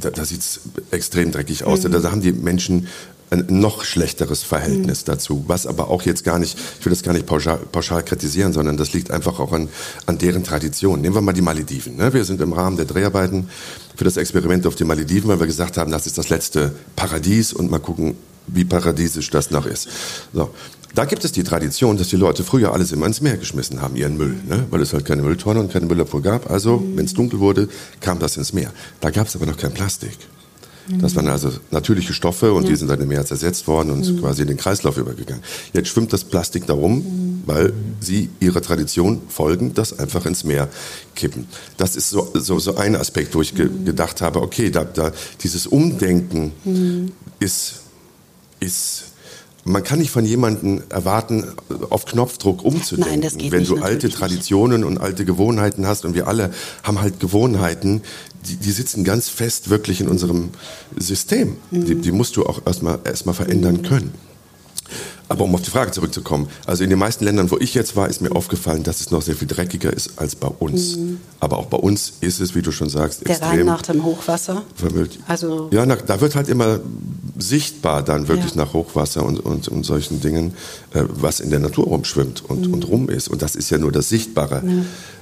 [0.00, 0.60] da, da sieht es
[0.90, 1.84] extrem dreckig aus.
[1.84, 1.92] Mhm.
[1.92, 2.88] Da, da haben die Menschen
[3.34, 5.06] ein noch schlechteres Verhältnis mhm.
[5.06, 8.52] dazu, was aber auch jetzt gar nicht, ich will das gar nicht pauschal, pauschal kritisieren,
[8.52, 9.68] sondern das liegt einfach auch an,
[10.06, 11.00] an deren Tradition.
[11.00, 11.96] Nehmen wir mal die Malediven.
[11.96, 12.12] Ne?
[12.12, 13.48] Wir sind im Rahmen der Dreharbeiten
[13.96, 17.52] für das Experiment auf den Malediven, weil wir gesagt haben, das ist das letzte Paradies
[17.52, 18.16] und mal gucken,
[18.46, 19.88] wie paradiesisch das noch ist.
[20.32, 20.50] So.
[20.94, 23.96] Da gibt es die Tradition, dass die Leute früher alles immer ins Meer geschmissen haben,
[23.96, 24.64] ihren Müll, ne?
[24.70, 26.48] weil es halt keine Mülltonne und keine Müllabfuhr gab.
[26.48, 26.96] Also, mhm.
[26.96, 27.68] wenn es dunkel wurde,
[28.00, 28.72] kam das ins Meer.
[29.00, 30.16] Da gab es aber noch kein Plastik.
[31.00, 32.70] Das waren also natürliche Stoffe und ja.
[32.70, 34.20] die sind dann im Meer zersetzt worden und mhm.
[34.20, 35.42] quasi in den Kreislauf übergegangen.
[35.72, 37.42] Jetzt schwimmt das Plastik darum, mhm.
[37.46, 40.68] weil sie ihrer Tradition folgen, das einfach ins Meer
[41.14, 41.46] kippen.
[41.78, 43.86] Das ist so, so, so ein Aspekt, wo ich ge mhm.
[43.86, 45.12] gedacht habe, okay, da, da,
[45.42, 47.12] dieses Umdenken mhm.
[47.40, 47.76] ist,
[48.60, 49.13] ist
[49.64, 51.46] man kann nicht von jemandem erwarten,
[51.90, 53.10] auf Knopfdruck umzudenken.
[53.10, 56.52] Nein, das geht Wenn du alte Traditionen und alte Gewohnheiten hast und wir alle
[56.82, 58.02] haben halt Gewohnheiten,
[58.46, 60.50] die, die sitzen ganz fest wirklich in unserem
[60.96, 61.56] System.
[61.70, 61.84] Mhm.
[61.86, 63.82] Die, die, musst du auch erstmal erstmal verändern mhm.
[63.82, 64.14] können.
[65.28, 68.08] Aber um auf die Frage zurückzukommen, also in den meisten Ländern, wo ich jetzt war,
[68.08, 70.96] ist mir aufgefallen, dass es noch sehr viel dreckiger ist als bei uns.
[70.96, 71.18] Mhm.
[71.40, 74.04] Aber auch bei uns ist es, wie du schon sagst, Der extrem Rhein nach dem
[74.04, 74.62] Hochwasser.
[74.74, 75.18] Vermüllt.
[75.26, 76.80] Also ja, na, da wird halt immer
[77.38, 78.64] sichtbar dann wirklich ja.
[78.64, 80.54] nach Hochwasser und, und, und solchen Dingen,
[80.92, 82.74] äh, was in der Natur rumschwimmt und, mhm.
[82.74, 83.28] und rum ist.
[83.28, 84.62] Und das ist ja nur das Sichtbare.
[84.64, 84.72] Ja.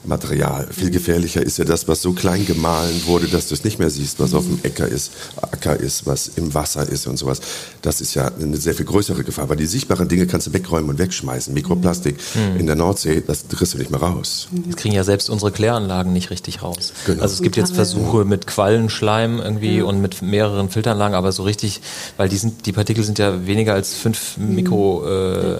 [0.05, 0.67] Material.
[0.71, 3.91] Viel gefährlicher ist ja das, was so klein gemahlen wurde, dass du es nicht mehr
[3.91, 7.41] siehst, was auf dem Äcker ist, Acker ist, was im Wasser ist und sowas.
[7.83, 10.91] Das ist ja eine sehr viel größere Gefahr, weil die sichtbaren Dinge kannst du wegräumen
[10.91, 11.55] und wegschmeißen.
[11.55, 12.61] Mikroplastik mhm.
[12.61, 14.49] in der Nordsee, das kriegst du nicht mehr raus.
[14.67, 16.93] Das kriegen ja selbst unsere Kläranlagen nicht richtig raus.
[17.07, 17.23] Genau.
[17.23, 19.87] Also es gibt jetzt Versuche mit Quallenschleim irgendwie mhm.
[19.87, 21.81] und mit mehreren Filteranlagen, aber so richtig,
[22.17, 25.59] weil die sind, die Partikel sind ja weniger als fünf Mikro, äh,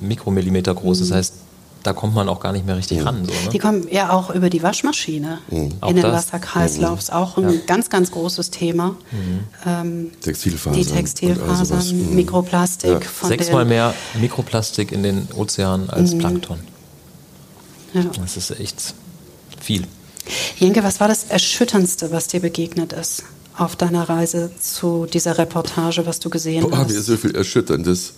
[0.00, 1.00] Mikromillimeter groß.
[1.00, 1.34] Das heißt,
[1.82, 3.06] da kommt man auch gar nicht mehr richtig mhm.
[3.06, 3.24] ran.
[3.24, 3.48] So, ne?
[3.52, 5.72] Die kommen ja auch über die Waschmaschine mhm.
[5.86, 6.26] in den das?
[6.26, 6.98] Wasserkreislauf.
[6.98, 7.60] Ist auch ein ja.
[7.66, 8.96] ganz, ganz großes Thema.
[9.10, 9.40] Mhm.
[9.66, 10.78] Ähm, Textilfasern.
[10.78, 12.14] Die Textilfasern, mhm.
[12.14, 13.08] Mikroplastik.
[13.22, 13.28] Ja.
[13.28, 16.18] Sechsmal mehr Mikroplastik in den Ozeanen als mhm.
[16.18, 16.58] Plankton.
[17.94, 18.04] Ja.
[18.20, 18.94] Das ist echt
[19.60, 19.86] viel.
[20.58, 23.24] Jenke, was war das Erschütterndste, was dir begegnet ist?
[23.60, 26.90] Auf deiner Reise zu dieser Reportage, was du gesehen Boah, hast?
[26.90, 28.14] Mir ist so viel Erschütterndes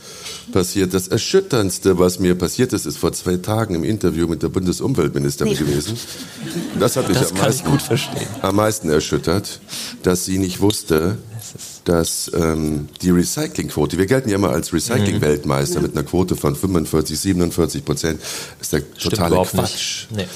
[0.53, 0.95] passiert.
[0.95, 5.53] Das Erschütterndste, was mir passiert ist, ist vor zwei Tagen im Interview mit der Bundesumweltministerin
[5.53, 5.59] nee.
[5.59, 5.99] gewesen.
[6.79, 7.67] Das hat mich das am, meisten,
[8.41, 9.61] am meisten erschüttert,
[10.05, 11.19] dass sie nicht wusste,
[11.85, 15.87] dass ähm, die Recyclingquote, wir gelten ja immer als Recycling-Weltmeister mhm.
[15.87, 18.21] mit einer Quote von 45, 47 Prozent,
[18.61, 20.07] ist der totale Quatsch.
[20.15, 20.29] Nee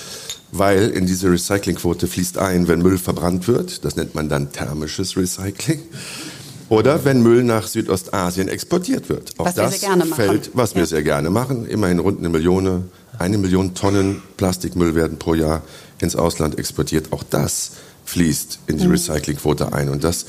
[0.52, 5.16] weil in diese Recyclingquote fließt ein, wenn Müll verbrannt wird, das nennt man dann thermisches
[5.16, 5.82] Recycling.
[6.68, 9.32] Oder wenn Müll nach Südostasien exportiert wird.
[9.38, 10.78] Auch was das wir fällt, was ja.
[10.78, 11.66] wir sehr gerne machen.
[11.66, 15.62] Immerhin rund eine Million, eine Million Tonnen Plastikmüll werden pro Jahr
[16.00, 17.12] ins Ausland exportiert.
[17.12, 17.72] Auch das
[18.04, 18.92] fließt in die mhm.
[18.92, 19.88] Recyclingquote ein.
[19.88, 20.26] Und das,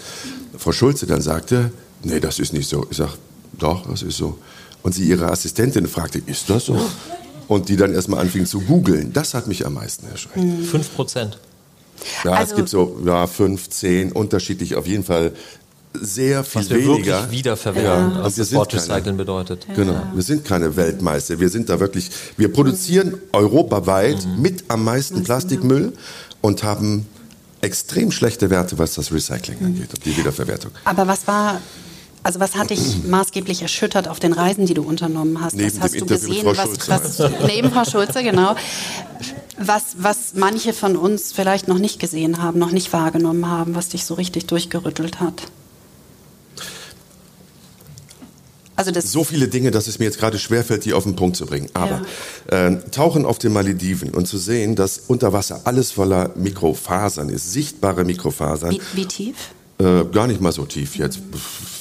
[0.57, 1.71] Frau Schulze dann sagte,
[2.03, 2.85] nee, das ist nicht so.
[2.91, 3.13] Ich sage,
[3.57, 4.37] doch, das ist so.
[4.83, 6.79] Und sie ihre Assistentin fragte, ist das so?
[7.47, 9.13] und die dann erstmal anfingen zu googeln.
[9.13, 10.37] Das hat mich am meisten erschreckt.
[10.37, 10.63] Mhm.
[10.63, 11.39] Fünf Prozent.
[12.23, 15.31] Ja, also, es gibt so ja, fünf, zehn, unterschiedlich auf jeden Fall
[15.99, 17.21] sehr viel Was wir weniger.
[17.21, 18.23] Wirklich wiederverwerten, ja.
[18.23, 19.65] was das Wort Recyceln bedeutet.
[19.75, 21.39] Genau, wir sind keine Weltmeister.
[21.39, 23.21] Wir sind da wirklich, wir produzieren mhm.
[23.33, 24.41] europaweit mhm.
[24.41, 25.93] mit am meisten Plastikmüll
[26.41, 27.07] und haben
[27.61, 30.71] extrem schlechte Werte, was das Recycling angeht und die Wiederverwertung.
[30.83, 31.59] Aber was war
[32.27, 35.55] also was hat dich maßgeblich erschüttert auf den Reisen, die du unternommen hast?
[35.55, 36.57] Neben was hast du Interview gesehen?
[36.57, 38.57] was, was, neben Frau Schulze, genau.
[39.57, 43.87] Was, was manche von uns vielleicht noch nicht gesehen haben, noch nicht wahrgenommen haben, was
[43.89, 45.43] dich so richtig durchgerüttelt hat?
[48.75, 51.45] Also so viele Dinge, dass es mir jetzt gerade schwerfällt, die auf den Punkt zu
[51.45, 51.69] bringen.
[51.73, 52.01] Aber
[52.51, 52.67] ja.
[52.67, 57.53] äh, tauchen auf den Malediven und zu sehen, dass unter Wasser alles voller Mikrofasern ist,
[57.53, 58.71] sichtbare Mikrofasern.
[58.71, 59.35] Wie, wie tief?
[59.79, 61.19] Äh, gar nicht mal so tief jetzt.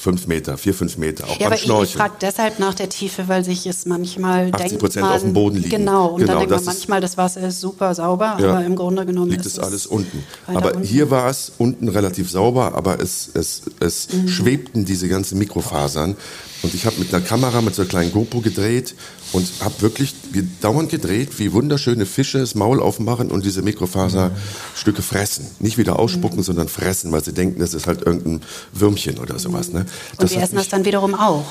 [0.01, 1.27] Fünf Meter, vier, fünf Meter.
[1.27, 4.77] Auch ja, aber ich, ich frage deshalb nach der Tiefe, weil sich es manchmal 80
[4.77, 5.69] Prozent auf dem Boden liegen.
[5.71, 8.75] Genau, und genau, dann denkt man manchmal, das Wasser ist super sauber, ja, aber im
[8.75, 10.23] Grunde genommen liegt es alles unten.
[10.45, 10.83] Aber unten.
[10.83, 14.27] hier war es unten relativ sauber, aber es, es, es mhm.
[14.27, 16.15] schwebten diese ganzen Mikrofasern
[16.61, 18.95] und ich habe mit einer Kamera, mit so einer kleinen GoPro gedreht
[19.33, 20.15] und habe wirklich
[20.61, 25.47] dauernd gedreht, wie wunderschöne Fische das Maul aufmachen und diese Mikrofaserstücke fressen.
[25.59, 26.43] Nicht wieder ausspucken, mhm.
[26.43, 28.41] sondern fressen, weil sie denken, das ist halt irgendein
[28.73, 29.71] Würmchen oder sowas.
[29.71, 29.85] Ne?
[30.17, 31.45] und wir essen das dann wiederum auch.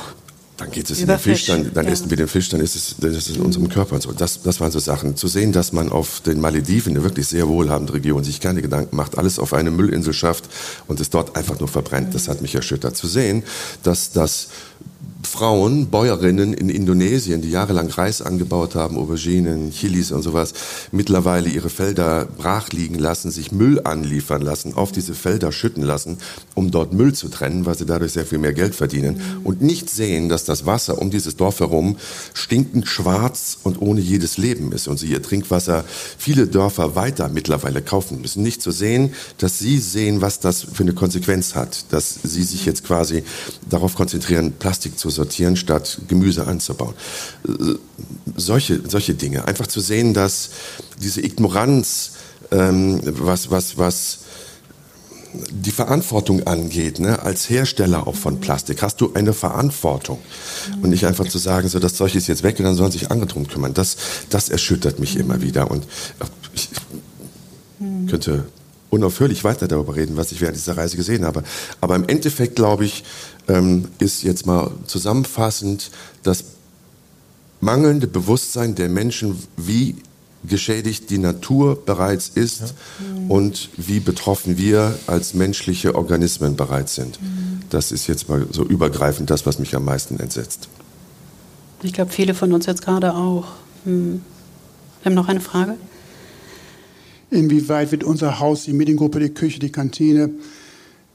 [0.57, 1.93] Dann geht es in den Fisch, dann, dann ja.
[1.93, 3.97] essen wir den Fisch, dann ist es, das ist in unserem Körper.
[3.97, 4.13] Und so.
[4.13, 5.15] Das, das waren so Sachen.
[5.15, 8.97] Zu sehen, dass man auf den Malediven, eine wirklich sehr wohlhabende Region, sich keine Gedanken
[8.97, 10.45] macht, alles auf eine Müllinsel schafft
[10.87, 12.97] und es dort einfach nur verbrennt, das hat mich erschüttert.
[12.97, 13.43] Zu sehen,
[13.83, 14.49] dass das
[15.27, 20.55] Frauen, Bäuerinnen in Indonesien, die jahrelang Reis angebaut haben, Auberginen, Chilis und sowas,
[20.93, 26.19] mittlerweile ihre Felder brach liegen lassen, sich Müll anliefern lassen, auf diese Felder schütten lassen,
[26.55, 29.91] um dort Müll zu trennen, weil sie dadurch sehr viel mehr Geld verdienen und nicht
[29.91, 31.97] sehen, dass das Wasser um dieses Dorf herum
[32.33, 35.85] stinkend schwarz und ohne jedes Leben ist und sie ihr Trinkwasser
[36.17, 38.43] viele Dörfer weiter mittlerweile kaufen müssen.
[38.43, 42.65] Nicht zu sehen, dass sie sehen, was das für eine Konsequenz hat, dass sie sich
[42.65, 43.25] jetzt quasi
[43.69, 46.95] darauf konzentrieren, Plastik zu sortieren, statt Gemüse anzubauen.
[47.49, 47.75] Äh,
[48.37, 49.47] solche, solche Dinge.
[49.47, 50.51] Einfach zu sehen, dass
[51.03, 52.13] diese Ignoranz,
[52.51, 54.19] ähm, was, was, was
[55.51, 60.19] die Verantwortung angeht, ne, als Hersteller auch von Plastik, hast du eine Verantwortung.
[60.83, 63.11] Und nicht einfach zu sagen, so das Zeug ist jetzt weg und dann sollen sich
[63.11, 63.75] andere drum kümmern.
[63.75, 63.97] Das,
[64.31, 65.71] das erschüttert mich immer wieder.
[65.71, 65.87] Und
[66.55, 66.71] ich
[68.09, 68.45] könnte
[68.97, 71.43] unaufhörlich weiter darüber reden, was ich während dieser Reise gesehen habe.
[71.81, 73.05] Aber im Endeffekt, glaube ich,
[73.49, 75.91] ähm, ist jetzt mal zusammenfassend
[76.23, 76.45] das
[77.61, 79.97] mangelnde Bewusstsein der Menschen, wie
[80.45, 82.67] geschädigt die Natur bereits ist ja.
[83.29, 87.21] und wie betroffen wir als menschliche Organismen bereits sind.
[87.21, 87.63] Mhm.
[87.71, 90.69] Das ist jetzt mal so übergreifend das, was mich am meisten entsetzt.
[91.83, 93.47] Ich glaube, viele von uns jetzt gerade auch.
[93.85, 94.23] Hm.
[95.03, 95.75] Wir haben noch eine Frage.
[97.31, 100.31] Inwieweit wird unser Haus, die Mediengruppe, die Küche, die Kantine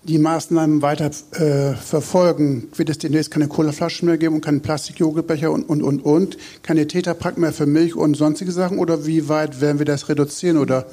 [0.03, 5.51] die Maßnahmen weiter äh, verfolgen, wird es demnächst keine Colaflaschen mehr geben und keinen Plastikjoghurtbecher
[5.51, 8.79] und, und, und, und, keine Tetrapack mehr für Milch und sonstige Sachen?
[8.79, 10.57] Oder wie weit werden wir das reduzieren?
[10.57, 10.87] Oder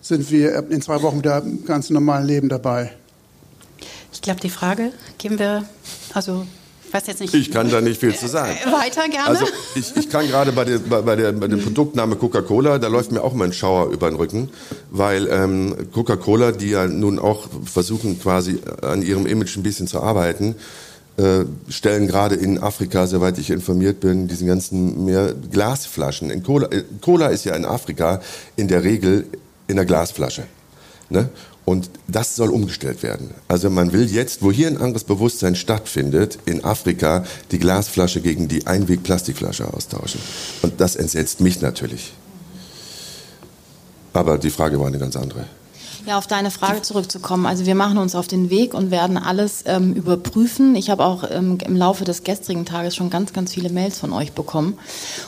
[0.00, 2.92] sind wir in zwei Wochen wieder im ganz normalen Leben dabei?
[4.12, 5.64] Ich glaube, die Frage geben wir,
[6.14, 6.46] also
[6.92, 7.34] weiß jetzt nicht.
[7.34, 8.56] Ich kann da nicht viel zu sagen.
[8.64, 9.28] Äh, weiter gerne.
[9.28, 13.12] Also ich, ich kann gerade bei, der, bei, der, bei dem Produktname Coca-Cola, da läuft
[13.12, 14.50] mir auch mal ein Schauer über den Rücken,
[14.90, 20.00] weil ähm, Coca-Cola, die ja nun auch versuchen quasi an ihrem Image ein bisschen zu
[20.00, 20.54] arbeiten,
[21.18, 26.30] äh, stellen gerade in Afrika, soweit ich informiert bin, diesen ganzen mehr Glasflaschen.
[26.30, 28.20] In Cola, äh, Cola ist ja in Afrika
[28.56, 29.26] in der Regel
[29.66, 30.44] in der Glasflasche.
[31.10, 31.28] Ne?
[31.64, 33.30] Und das soll umgestellt werden.
[33.46, 38.48] Also man will jetzt, wo hier ein anderes Bewusstsein stattfindet, in Afrika die Glasflasche gegen
[38.48, 40.20] die Einweg-Plastikflasche austauschen.
[40.62, 42.14] Und das entsetzt mich natürlich.
[44.12, 45.46] Aber die Frage war eine ganz andere.
[46.04, 47.46] Ja, auf deine Frage zurückzukommen.
[47.46, 50.74] Also wir machen uns auf den Weg und werden alles ähm, überprüfen.
[50.74, 54.12] Ich habe auch ähm, im Laufe des gestrigen Tages schon ganz, ganz viele Mails von
[54.12, 54.78] euch bekommen.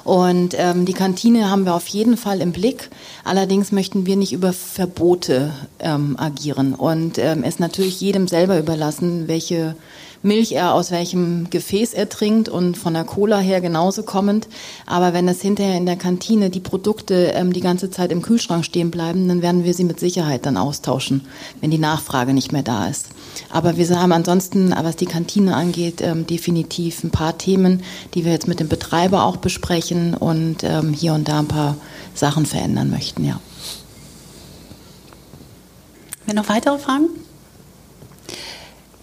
[0.02, 2.90] Und ähm, die Kantine haben wir auf jeden Fall im Blick.
[3.22, 9.28] Allerdings möchten wir nicht über Verbote ähm, agieren und ähm, es natürlich jedem selber überlassen,
[9.28, 9.76] welche
[10.24, 14.48] Milch er aus welchem Gefäß er trinkt und von der Cola her genauso kommend.
[14.86, 18.64] Aber wenn es hinterher in der Kantine die Produkte ähm, die ganze Zeit im Kühlschrank
[18.64, 21.26] stehen bleiben, dann werden wir sie mit Sicherheit dann austauschen,
[21.60, 23.08] wenn die Nachfrage nicht mehr da ist.
[23.50, 27.82] Aber wir haben ansonsten, was die Kantine angeht, ähm, definitiv ein paar Themen,
[28.14, 31.76] die wir jetzt mit dem Betreiber auch besprechen und ähm, hier und da ein paar
[32.14, 33.40] Sachen verändern möchten, ja.
[36.24, 37.10] Wenn noch weitere Fragen?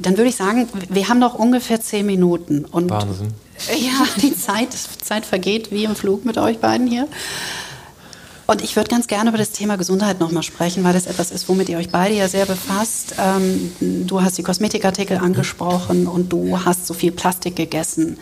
[0.02, 2.66] Dann würde ich sagen, wir haben noch ungefähr zehn Minuten.
[2.66, 3.34] Und Wahnsinn.
[3.70, 7.08] Ja, die Zeit, Zeit vergeht wie im Flug mit euch beiden hier.
[8.48, 11.48] Und ich würde ganz gerne über das Thema Gesundheit nochmal sprechen, weil das etwas ist,
[11.48, 13.16] womit ihr euch beide ja sehr befasst.
[13.20, 18.18] Ähm, du hast die Kosmetikartikel angesprochen und du hast so viel Plastik gegessen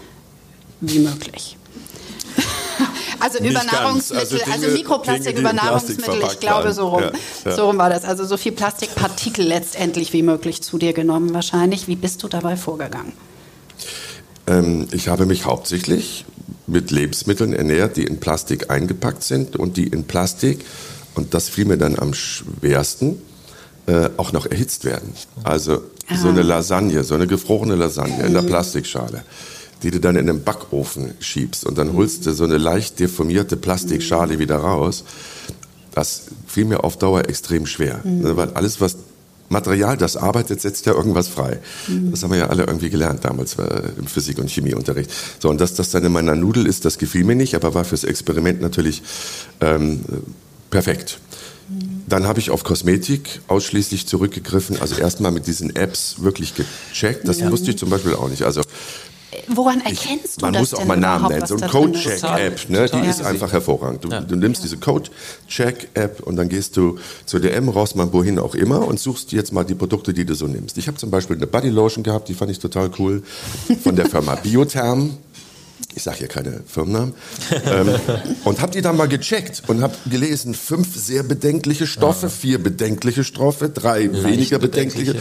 [0.82, 1.58] wie möglich.
[3.20, 4.40] Also über Nahrungsmittel.
[4.42, 7.02] Also also, Mikroplastik Dinge, über Nahrungsmittel, ich glaube so rum.
[7.04, 7.12] Ja,
[7.46, 7.56] ja.
[7.56, 8.04] So rum war das.
[8.04, 11.88] Also so viel Plastikpartikel letztendlich wie möglich zu dir genommen wahrscheinlich.
[11.88, 13.14] Wie bist du dabei vorgegangen?
[14.48, 16.26] Ähm, ich habe mich hauptsächlich
[16.68, 20.66] mit Lebensmitteln ernährt, die in Plastik eingepackt sind und die in Plastik,
[21.16, 23.22] und das fiel mir dann am schwersten,
[23.88, 25.14] äh, auch noch erhitzt werden.
[25.44, 25.84] Also
[26.16, 26.32] so Ah.
[26.32, 29.24] eine Lasagne, so eine gefrorene Lasagne in der Plastikschale,
[29.84, 33.58] die du dann in den Backofen schiebst und dann holst du so eine leicht deformierte
[33.58, 35.04] Plastikschale wieder raus.
[35.94, 38.98] Das fiel mir auf Dauer extrem schwer, ne, weil alles, was
[39.50, 41.60] Material, das arbeitet, setzt ja irgendwas frei.
[42.12, 45.12] Das haben wir ja alle irgendwie gelernt damals äh, im Physik- und Chemieunterricht.
[45.40, 47.84] So, und dass das dann in meiner Nudel ist, das gefiel mir nicht, aber war
[47.84, 49.02] fürs Experiment natürlich
[49.60, 50.02] ähm,
[50.70, 51.20] perfekt.
[52.08, 57.28] Dann habe ich auf Kosmetik ausschließlich zurückgegriffen, also erstmal mit diesen Apps wirklich gecheckt.
[57.28, 58.44] Das wusste ich zum Beispiel auch nicht.
[58.44, 58.62] Also
[59.48, 61.46] Woran erkennst du man das muss auch mal Namen nennen.
[61.46, 61.68] So eine?
[61.68, 64.04] Code-Check-App, ne, die ist einfach hervorragend.
[64.04, 64.22] Du, Ja.
[64.22, 69.00] du nimmst diese Code-Check-App und dann gehst du zur DM, Rossmann, wohin auch immer und
[69.00, 70.78] suchst jetzt mal die Produkte, die du so nimmst.
[70.78, 73.24] Ich habe zum Beispiel eine Bodylotion gehabt, die fand ich total cool,
[73.84, 75.18] von der Firma Biotherm.
[75.96, 77.14] Ich sage hier keine Firmennamen.
[77.66, 77.90] ähm,
[78.46, 83.24] und habe die dann mal gecheckt und habe gelesen, fünf sehr bedenkliche Stoffe, vier bedenkliche
[83.24, 85.14] Stoffe, drei weniger bedenkliche.
[85.14, 85.20] bedenkliche,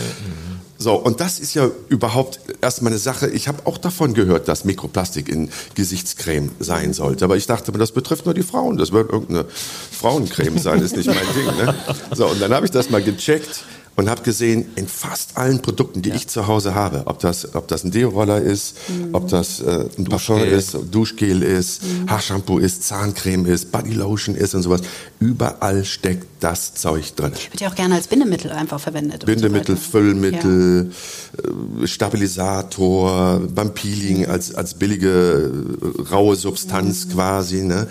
[0.81, 3.29] So, und das ist ja überhaupt erstmal eine Sache.
[3.29, 7.25] Ich habe auch davon gehört, dass Mikroplastik in Gesichtscreme sein sollte.
[7.25, 8.77] Aber ich dachte, das betrifft nur die Frauen.
[8.77, 11.47] Das wird irgendeine Frauencreme sein, ist nicht mein Ding.
[11.47, 11.75] Ne?
[12.15, 13.65] So, und dann habe ich das mal gecheckt
[13.99, 16.15] und habe gesehen, in fast allen Produkten, die ja.
[16.15, 19.09] ich zu Hause habe, ob das, ob das ein Deo-Roller ist, mhm.
[19.13, 22.09] ob das äh, ein Parfum ist, Duschgel ist, mhm.
[22.09, 24.83] Haarshampoo ist, Zahncreme ist, Bodylotion ist und sowas,
[25.19, 27.33] überall steckt das Zeug drin.
[27.51, 29.27] Wird ja auch gerne als Bindemittel einfach verwendet.
[29.27, 30.93] Bindemittel, so Füllmittel,
[31.37, 31.83] ja.
[31.83, 35.51] Äh, Stabilisator, beim Peeling als, als billige
[35.99, 37.11] äh, raue Substanz mhm.
[37.11, 37.63] quasi.
[37.63, 37.89] Ne?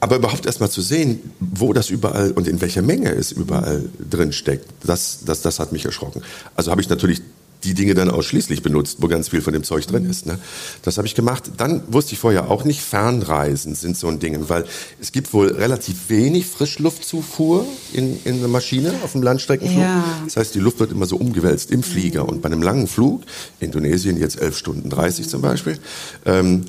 [0.00, 4.32] Aber überhaupt erstmal zu sehen, wo das überall und in welcher Menge es überall drin
[4.32, 6.22] steckt, das, das, das hat mich erschrocken.
[6.56, 7.20] Also habe ich natürlich
[7.64, 10.26] die Dinge dann ausschließlich benutzt, wo ganz viel von dem Zeug drin ist.
[10.26, 10.38] Ne?
[10.82, 11.50] Das habe ich gemacht.
[11.56, 14.64] Dann wusste ich vorher auch nicht, Fernreisen sind so ein Ding, weil
[15.00, 19.82] es gibt wohl relativ wenig Frischluftzufuhr in, in einer Maschine auf dem Landstreckenflug.
[19.82, 20.04] Ja.
[20.24, 22.28] Das heißt, die Luft wird immer so umgewälzt im Flieger.
[22.28, 23.22] Und bei einem langen Flug,
[23.60, 25.78] Indonesien jetzt 11 Stunden 30 zum Beispiel,
[26.24, 26.64] ähm,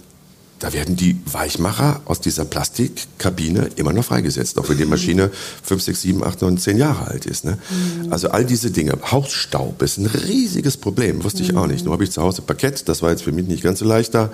[0.61, 5.31] da werden die Weichmacher aus dieser Plastikkabine immer noch freigesetzt, auch wenn die Maschine
[5.63, 7.45] 5, 6, 7, 8, 9, 10 Jahre alt ist.
[7.45, 7.57] Ne?
[8.03, 8.13] Mhm.
[8.13, 8.93] Also all diese Dinge.
[9.11, 11.83] Hausstaub ist ein riesiges Problem, wusste ich auch nicht.
[11.83, 14.13] Nur habe ich zu Hause Parkett, das war jetzt für mich nicht ganz so leicht,
[14.13, 14.29] da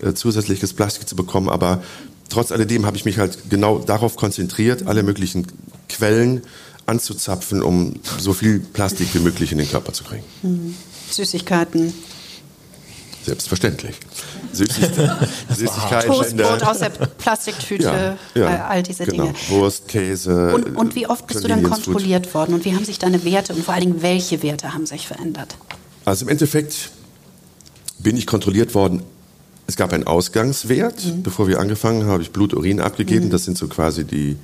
[0.00, 1.82] äh, zusätzliches Plastik zu bekommen, aber
[2.28, 5.48] trotz alledem habe ich mich halt genau darauf konzentriert, alle möglichen
[5.88, 6.42] Quellen
[6.86, 10.24] anzuzapfen, um so viel Plastik wie möglich in den Körper zu kriegen.
[10.42, 10.76] Mhm.
[11.10, 11.92] Süßigkeiten,
[13.24, 13.96] Selbstverständlich.
[14.52, 19.24] Süßigkeiten, Süßigkeiten Toastbrot aus der Plastiktüte, ja, ja, all diese genau.
[19.24, 19.34] Dinge.
[19.48, 20.54] Wurst, Käse.
[20.54, 23.54] Und, und wie oft bist du dann kontrolliert worden und wie haben sich deine Werte
[23.54, 25.56] und vor allen Dingen welche Werte haben sich verändert?
[26.04, 26.90] Also im Endeffekt
[27.98, 29.02] bin ich kontrolliert worden.
[29.66, 31.22] Es gab einen Ausgangswert, mhm.
[31.22, 33.26] bevor wir angefangen haben, habe ich Blut, Urin abgegeben.
[33.26, 33.30] Mhm.
[33.30, 34.36] Das sind so quasi die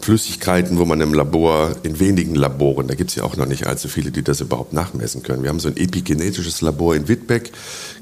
[0.00, 3.66] Flüssigkeiten, wo man im Labor, in wenigen Laboren, da gibt es ja auch noch nicht
[3.66, 5.42] allzu viele, die das überhaupt nachmessen können.
[5.42, 7.52] Wir haben so ein epigenetisches Labor in Wittbeck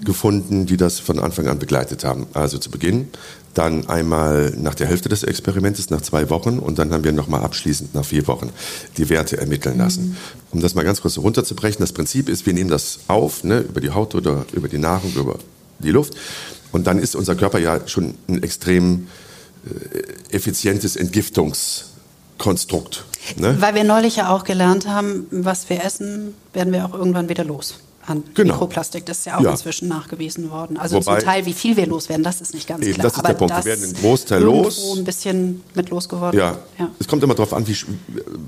[0.05, 2.27] gefunden, die das von Anfang an begleitet haben.
[2.35, 3.09] Also zu Beginn,
[3.55, 7.43] dann einmal nach der Hälfte des Experimentes, nach zwei Wochen und dann haben wir nochmal
[7.43, 8.51] abschließend nach vier Wochen
[8.97, 10.17] die Werte ermitteln lassen.
[10.51, 13.81] Um das mal ganz kurz runterzubrechen, das Prinzip ist, wir nehmen das auf, ne, über
[13.81, 15.39] die Haut oder über die Nahrung, über
[15.79, 16.15] die Luft
[16.73, 19.24] und dann ist unser Körper ja schon ein extrem äh,
[20.31, 23.05] effizientes Entgiftungskonstrukt.
[23.37, 23.57] Ne?
[23.61, 27.45] Weil wir neulich ja auch gelernt haben, was wir essen, werden wir auch irgendwann wieder
[27.45, 27.75] los
[28.07, 28.55] an genau.
[28.55, 29.07] Mikroplastik.
[29.07, 29.51] Das ist ja auch ja.
[29.53, 30.77] inzwischen nachgewiesen worden.
[30.77, 33.05] Also Wobei, zum Teil, wie viel wir loswerden, das ist nicht ganz eben, klar.
[33.05, 33.57] Das ist Aber der Punkt.
[33.57, 34.97] Wir werden einen Großteil los.
[34.97, 36.39] ein bisschen mit losgeworden.
[36.39, 36.59] Ja.
[36.79, 36.91] ja.
[36.99, 37.77] Es kommt immer darauf an, wie,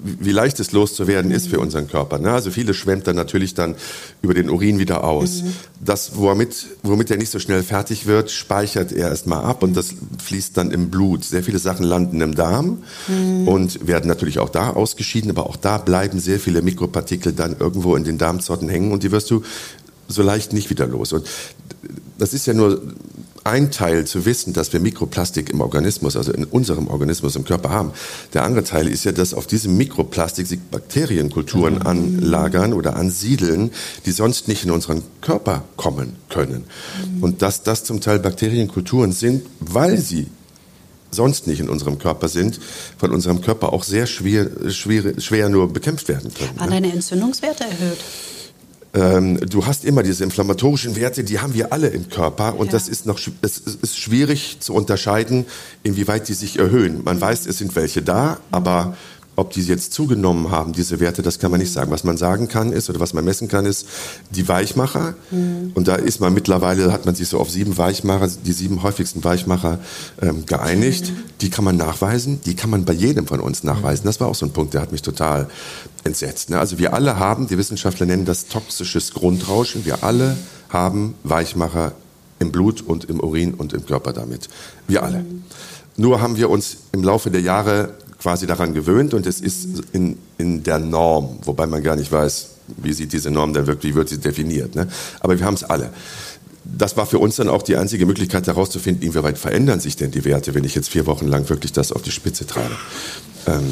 [0.02, 1.36] wie leicht es loszuwerden mhm.
[1.36, 2.18] ist für unseren Körper.
[2.18, 2.30] Ne?
[2.32, 3.76] Also viele schwemmt dann natürlich dann
[4.22, 5.42] über den Urin wieder aus.
[5.42, 5.54] Mhm.
[5.80, 9.94] Das, womit, womit er nicht so schnell fertig wird, speichert er erstmal ab und das
[10.22, 11.24] fließt dann im Blut.
[11.24, 13.48] Sehr viele Sachen landen im Darm mhm.
[13.48, 17.96] und werden natürlich auch da ausgeschieden, aber auch da bleiben sehr viele Mikropartikel dann irgendwo
[17.96, 19.42] in den Darmzotten hängen und die wirst du
[20.08, 21.12] so leicht nicht wieder los.
[21.12, 21.26] Und
[22.18, 22.80] das ist ja nur
[23.46, 27.70] ein Teil zu wissen, dass wir Mikroplastik im Organismus, also in unserem Organismus im Körper
[27.70, 27.92] haben.
[28.34, 31.86] Der andere Teil ist ja, dass auf diesem Mikroplastik sich Bakterienkulturen mhm.
[31.86, 33.70] anlagern oder ansiedeln,
[34.04, 36.64] die sonst nicht in unseren Körper kommen können.
[37.14, 37.22] Mhm.
[37.22, 40.26] Und dass das zum Teil Bakterienkulturen sind, weil sie
[41.12, 42.58] sonst nicht in unserem Körper sind,
[42.98, 46.58] von unserem Körper auch sehr schwer, schwer, schwer nur bekämpft werden können.
[46.58, 46.80] Waren ne?
[46.80, 47.98] deine Entzündungswerte erhöht?
[48.96, 52.72] Ähm, du hast immer diese inflammatorischen Werte, die haben wir alle im Körper und ja.
[52.72, 55.44] das ist noch es ist schwierig zu unterscheiden,
[55.82, 57.04] inwieweit die sich erhöhen.
[57.04, 58.96] Man weiß, es sind welche da, aber
[59.36, 61.90] ob die jetzt zugenommen haben, diese Werte, das kann man nicht sagen.
[61.90, 63.86] Was man sagen kann ist, oder was man messen kann, ist
[64.30, 65.14] die Weichmacher.
[65.30, 65.72] Mhm.
[65.74, 69.22] Und da ist man mittlerweile, hat man sich so auf sieben Weichmacher, die sieben häufigsten
[69.22, 69.78] Weichmacher
[70.22, 71.10] ähm, geeinigt.
[71.10, 71.16] Mhm.
[71.42, 74.06] Die kann man nachweisen, die kann man bei jedem von uns nachweisen.
[74.06, 75.48] Das war auch so ein Punkt, der hat mich total
[76.04, 76.48] entsetzt.
[76.48, 76.58] Ne?
[76.58, 80.36] Also wir alle haben, die Wissenschaftler nennen das toxisches Grundrauschen, wir alle
[80.70, 81.92] haben Weichmacher
[82.38, 84.48] im Blut und im Urin und im Körper damit.
[84.88, 85.18] Wir alle.
[85.18, 85.44] Mhm.
[85.98, 87.94] Nur haben wir uns im Laufe der Jahre
[88.26, 92.48] quasi daran gewöhnt und es ist in, in der Norm, wobei man gar nicht weiß,
[92.78, 94.74] wie sieht diese Norm denn wirklich, wie wird sie definiert.
[94.74, 94.88] Ne?
[95.20, 95.90] Aber wir haben es alle.
[96.64, 100.24] Das war für uns dann auch die einzige Möglichkeit herauszufinden, inwieweit verändern sich denn die
[100.24, 102.74] Werte, wenn ich jetzt vier Wochen lang wirklich das auf die Spitze treibe.
[103.46, 103.70] Ähm,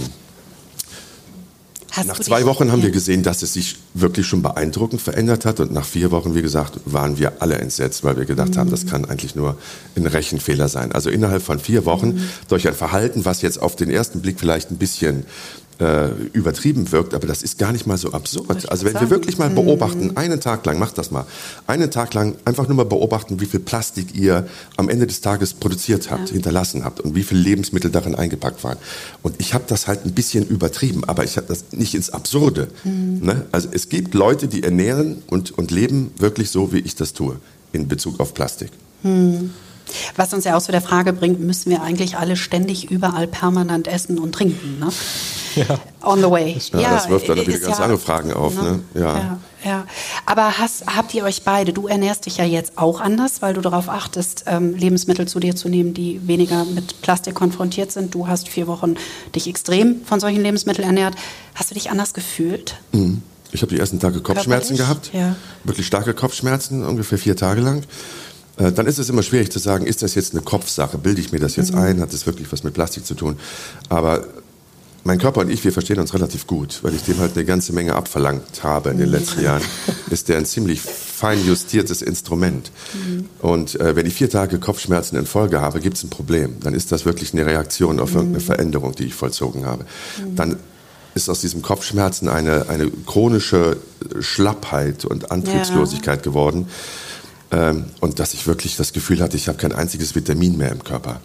[1.97, 5.61] Hast nach zwei Wochen haben wir gesehen, dass es sich wirklich schon beeindruckend verändert hat.
[5.61, 8.59] Und nach vier Wochen, wie gesagt, waren wir alle entsetzt, weil wir gedacht mhm.
[8.59, 9.57] haben, das kann eigentlich nur
[9.95, 10.91] ein Rechenfehler sein.
[10.91, 12.29] Also innerhalb von vier Wochen mhm.
[12.49, 15.25] durch ein Verhalten, was jetzt auf den ersten Blick vielleicht ein bisschen
[15.79, 18.68] äh, übertrieben wirkt, aber das ist gar nicht mal so absurd.
[18.70, 21.27] Also wenn wir wirklich mal beobachten, einen Tag lang, macht das mal,
[21.66, 24.47] einen Tag lang einfach nur mal beobachten, wie viel Plastik ihr
[24.77, 26.35] am Ende des Tages produziert habt, ja.
[26.35, 28.79] hinterlassen habt und wie viele Lebensmittel darin eingepackt waren.
[29.22, 32.68] Und ich habe das halt ein bisschen übertrieben, aber ich habe das nicht ins Absurde.
[32.85, 33.20] Mhm.
[33.22, 33.47] Ne?
[33.53, 37.37] Also es gibt Leute, die ernähren und, und leben wirklich so, wie ich das tue
[37.72, 38.70] in Bezug auf Plastik.
[39.03, 39.51] Mhm.
[40.16, 43.89] Was uns ja auch zu der Frage bringt, müssen wir eigentlich alle ständig überall permanent
[43.89, 44.78] essen und trinken?
[44.78, 44.89] Ne?
[45.57, 45.78] Ja.
[46.03, 46.59] On the way.
[46.72, 48.55] Ja, ja das wirft dann wieder ganz ja, andere Fragen auf.
[48.57, 48.62] Ne?
[48.62, 49.01] ne?
[49.01, 49.16] Ja.
[49.16, 49.39] ja.
[49.64, 49.87] Ja,
[50.26, 53.62] aber hast, habt ihr euch beide, du ernährst dich ja jetzt auch anders, weil du
[53.62, 58.14] darauf achtest, ähm, Lebensmittel zu dir zu nehmen, die weniger mit Plastik konfrontiert sind.
[58.14, 58.97] Du hast vier Wochen
[59.35, 61.14] dich extrem von solchen Lebensmitteln ernährt.
[61.55, 62.76] Hast du dich anders gefühlt?
[62.93, 63.22] Mhm.
[63.53, 65.12] Ich habe die ersten Tage Kopfschmerzen Körperlich?
[65.12, 65.37] gehabt, ja.
[65.62, 67.85] wirklich starke Kopfschmerzen, ungefähr vier Tage lang.
[68.57, 70.99] Äh, dann ist es immer schwierig zu sagen, ist das jetzt eine Kopfsache?
[70.99, 71.79] Bilde ich mir das jetzt mhm.
[71.79, 72.01] ein?
[72.01, 73.37] Hat das wirklich was mit Plastik zu tun?
[73.89, 74.25] Aber
[75.05, 77.75] mein Körper und ich, wir verstehen uns relativ gut, weil ich dem halt eine ganze
[77.75, 79.63] Menge abverlangt habe in den letzten Jahren.
[80.11, 82.71] Ist der ein ziemlich fein justiertes Instrument.
[82.95, 83.29] Mhm.
[83.41, 86.57] Und äh, wenn ich vier Tage Kopfschmerzen in Folge habe, gibt es ein Problem.
[86.61, 88.47] Dann ist das wirklich eine Reaktion auf irgendeine mhm.
[88.47, 89.85] Veränderung, die ich vollzogen habe.
[89.85, 90.37] Mhm.
[90.37, 90.57] Dann
[91.15, 93.77] ist aus diesem Kopfschmerzen eine, eine chronische
[94.21, 96.23] Schlappheit und Antriebslosigkeit ja.
[96.23, 96.67] geworden
[97.55, 100.83] ähm, und dass ich wirklich das Gefühl hatte, ich habe kein einziges Vitamin mehr im
[100.83, 101.21] Körper.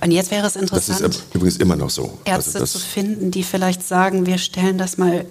[0.00, 2.18] Und jetzt wäre es interessant, das ist übrigens immer noch so.
[2.24, 5.24] Ärzte also zu finden, die vielleicht sagen, wir stellen das mal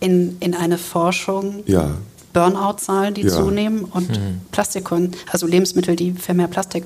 [0.00, 1.62] in, in eine Forschung.
[1.66, 1.90] Ja.
[2.32, 3.28] Burnout-Zahlen, die ja.
[3.28, 4.40] zunehmen und hm.
[4.50, 4.90] Plastik,
[5.30, 6.84] also Lebensmittel, die für mehr Plastik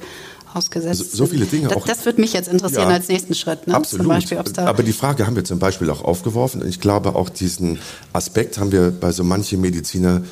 [0.53, 1.87] ausgesetzt so, so viele Dinge das, auch.
[1.87, 3.67] Das würde mich jetzt interessieren ja, als nächsten Schritt.
[3.67, 3.75] Ne?
[3.75, 4.09] Absolut.
[4.09, 6.67] Beispiel, Aber die Frage haben wir zum Beispiel auch aufgeworfen.
[6.67, 7.79] Ich glaube, auch diesen
[8.13, 10.23] Aspekt haben wir bei so manchen Mediziner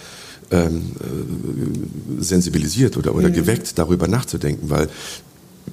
[0.51, 3.35] ähm, äh, sensibilisiert oder, oder mhm.
[3.35, 4.89] geweckt, darüber nachzudenken, weil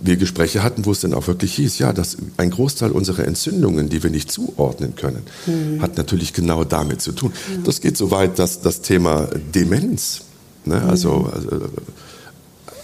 [0.02, 3.90] wir Gespräche hatten, wo es dann auch wirklich hieß, ja, dass ein Großteil unserer Entzündungen,
[3.90, 5.82] die wir nicht zuordnen können, mhm.
[5.82, 7.32] hat natürlich genau damit zu tun.
[7.32, 7.64] Mhm.
[7.64, 10.22] Das geht so weit, dass das Thema Demenz,
[10.66, 10.90] ne, mhm.
[10.90, 11.62] also, also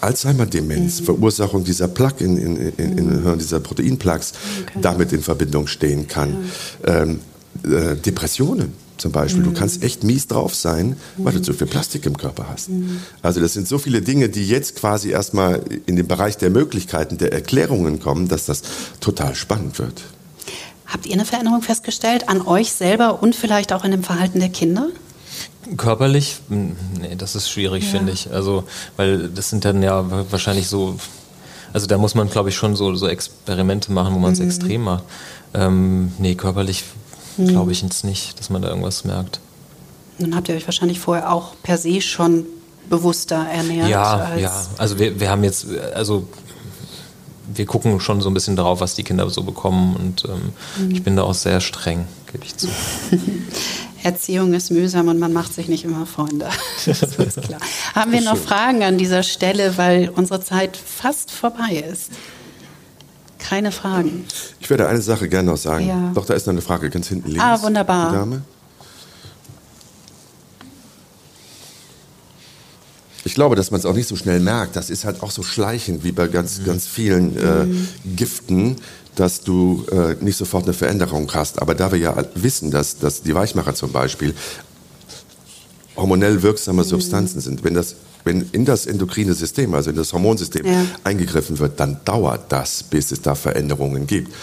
[0.02, 1.06] Alzheimer-Demenz, mhm.
[1.06, 3.38] Verursachung dieser Plaque in, in, in, in mhm.
[3.38, 4.80] dieser Proteinplaques, okay.
[4.82, 6.38] damit in Verbindung stehen kann.
[6.86, 7.02] Ja.
[7.02, 7.20] Ähm,
[7.64, 9.42] äh, Depressionen zum Beispiel.
[9.42, 9.54] Mhm.
[9.54, 12.70] Du kannst echt mies drauf sein, weil du zu viel Plastik im Körper hast.
[12.70, 13.00] Mhm.
[13.22, 17.18] Also das sind so viele Dinge, die jetzt quasi erstmal in den Bereich der Möglichkeiten,
[17.18, 18.62] der Erklärungen kommen, dass das
[19.00, 20.04] total spannend wird.
[20.86, 24.50] Habt ihr eine Veränderung festgestellt an euch selber und vielleicht auch in dem Verhalten der
[24.50, 24.88] Kinder?
[25.78, 27.92] Körperlich, hm, nee, das ist schwierig, ja.
[27.92, 28.32] finde ich.
[28.32, 28.64] Also,
[28.98, 30.98] weil das sind dann ja wahrscheinlich so,
[31.74, 34.46] also da muss man, glaube ich, schon so, so Experimente machen, wo man es mhm.
[34.48, 35.04] extrem macht.
[35.54, 36.84] Ähm, nee, körperlich.
[37.48, 39.40] Glaube ich jetzt nicht, dass man da irgendwas merkt.
[40.20, 42.46] Dann habt ihr euch wahrscheinlich vorher auch per se schon
[42.90, 43.90] bewusster ernährt.
[43.90, 44.66] Ja, ja.
[44.78, 46.28] Also wir, wir haben jetzt, also
[47.54, 50.92] wir gucken schon so ein bisschen darauf, was die Kinder so bekommen und ähm, mhm.
[50.92, 52.68] ich bin da auch sehr streng, gebe ich zu.
[54.04, 56.50] Erziehung ist mühsam und man macht sich nicht immer Freunde.
[56.86, 57.60] Das ist klar.
[57.94, 62.12] Haben wir noch Fragen an dieser Stelle, weil unsere Zeit fast vorbei ist?
[63.40, 64.26] Keine Fragen.
[64.60, 65.88] Ich werde eine Sache gerne noch sagen.
[65.88, 66.12] Ja.
[66.14, 67.44] Doch, da ist noch eine Frage ganz hinten links.
[67.44, 68.10] Ah, wunderbar.
[68.12, 68.42] Die Dame.
[73.24, 74.76] Ich glaube, dass man es auch nicht so schnell merkt.
[74.76, 76.66] Das ist halt auch so schleichend wie bei ganz, mhm.
[76.66, 77.88] ganz vielen äh, mhm.
[78.16, 78.76] Giften,
[79.16, 81.62] dass du äh, nicht sofort eine Veränderung hast.
[81.62, 84.34] Aber da wir ja wissen, dass, dass die Weichmacher zum Beispiel
[86.00, 86.88] hormonell wirksame mhm.
[86.88, 87.96] Substanzen sind, wenn das
[88.26, 90.86] wenn in das endokrine System, also in das Hormonsystem ja.
[91.04, 94.34] eingegriffen wird, dann dauert das, bis es da Veränderungen gibt.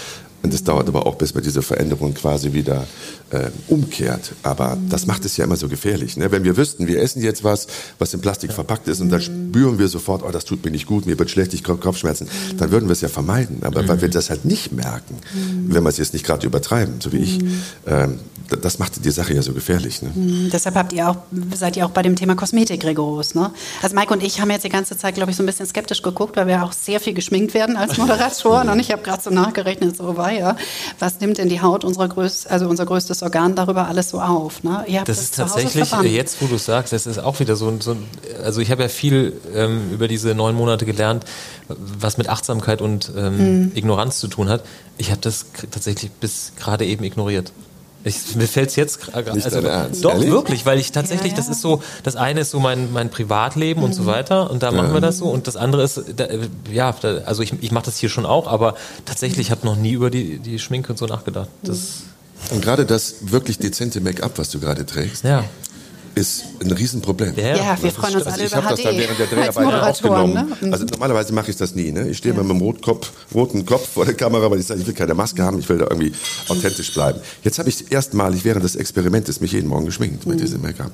[0.47, 2.87] Und es dauert aber auch, bis man diese Veränderung quasi wieder
[3.31, 4.31] äh, umkehrt.
[4.45, 6.17] Aber das macht es ja immer so gefährlich.
[6.17, 6.31] Ne?
[6.31, 7.67] Wenn wir wüssten, wir essen jetzt was,
[7.99, 10.87] was in Plastik verpackt ist und dann spüren wir sofort, oh, das tut mir nicht
[10.87, 12.29] gut, mir wird schlecht, ich kriege Kopfschmerzen,
[12.59, 13.59] dann würden wir es ja vermeiden.
[13.63, 15.17] Aber weil wir das halt nicht merken,
[15.67, 17.41] wenn wir es jetzt nicht gerade übertreiben, so wie ich,
[17.89, 18.21] ähm,
[18.63, 20.03] das macht die Sache ja so gefährlich.
[20.03, 20.11] Ne?
[20.15, 21.17] Mhm, deshalb habt ihr auch,
[21.55, 23.35] seid ihr auch bei dem Thema Kosmetik rigoros.
[23.35, 23.51] Ne?
[23.83, 26.03] Also Mike und ich haben jetzt die ganze Zeit, glaube ich, so ein bisschen skeptisch
[26.03, 28.69] geguckt, weil wir auch sehr viel geschminkt werden als Moderatoren.
[28.69, 30.57] und ich habe gerade so nachgerechnet, so war ja,
[30.99, 34.63] was nimmt denn die Haut, unserer größ also unser größtes Organ, darüber alles so auf?
[34.63, 34.85] Ne?
[34.87, 37.97] das, das ist tatsächlich, jetzt wo du sagst, das ist auch wieder so, so
[38.43, 41.25] also ich habe ja viel ähm, über diese neun Monate gelernt,
[41.69, 43.73] was mit Achtsamkeit und ähm, mhm.
[43.75, 44.63] Ignoranz zu tun hat.
[44.99, 47.53] Ich habe das tatsächlich bis gerade eben ignoriert.
[48.07, 49.33] Ich, mir fällt es jetzt gerade.
[49.33, 49.61] Also,
[50.01, 50.31] doch, Ehrlich?
[50.31, 51.45] wirklich, weil ich tatsächlich, ja, ja.
[51.45, 53.87] das ist so, das eine ist so mein, mein Privatleben mhm.
[53.87, 54.07] und so mhm.
[54.07, 56.29] weiter und da machen wir das so und das andere ist, da,
[56.73, 59.93] ja, da, also ich, ich mache das hier schon auch, aber tatsächlich habe noch nie
[59.93, 61.49] über die, die Schminke und so nachgedacht.
[61.63, 62.03] Das
[62.51, 65.43] und gerade das wirklich dezente Make-up, was du gerade trägst, ja.
[66.17, 67.35] Ist ein Riesenproblem.
[67.37, 69.27] Ja, Ja, wir freuen uns Also alle ich über habe das dann HD während der
[69.27, 70.33] Dreharbeiten aufgenommen.
[70.63, 70.73] Ne?
[70.73, 71.93] Also normalerweise mache ich das nie.
[71.93, 72.09] Ne?
[72.09, 74.95] Ich stehe mit meinem Rotkopf, roten Kopf vor der Kamera, weil ich sage, ich will
[74.95, 76.13] keine Maske haben, ich will da irgendwie
[76.49, 77.21] authentisch bleiben.
[77.45, 80.91] Jetzt habe ich erstmalig während des Experimentes mich jeden Morgen geschminkt mit diesem Make-up.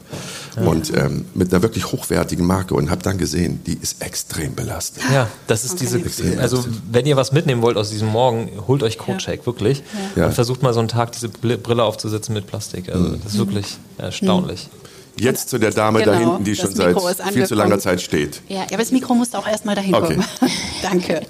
[0.57, 5.05] Und ähm, mit einer wirklich hochwertigen Marke und habe dann gesehen, die ist extrem belastet.
[5.13, 6.01] Ja, das ist diese,
[6.41, 9.85] also wenn ihr was mitnehmen wollt aus diesem Morgen, holt euch Codecheck, wirklich.
[10.17, 10.27] Ja.
[10.27, 12.89] Und versucht mal so einen Tag diese Brille aufzusetzen mit Plastik.
[12.89, 13.21] Also Mhm.
[13.23, 13.67] das ist wirklich
[13.99, 14.69] erstaunlich.
[15.19, 16.97] Jetzt zu der Dame da Genau, hinten, die schon seit
[17.33, 17.79] viel zu langer.
[17.79, 18.41] Zeit steht.
[18.49, 20.15] Ja, aber das Mikro musste auch erstmal dahin Okay.
[20.15, 20.25] kommen.
[20.83, 21.23] Danke.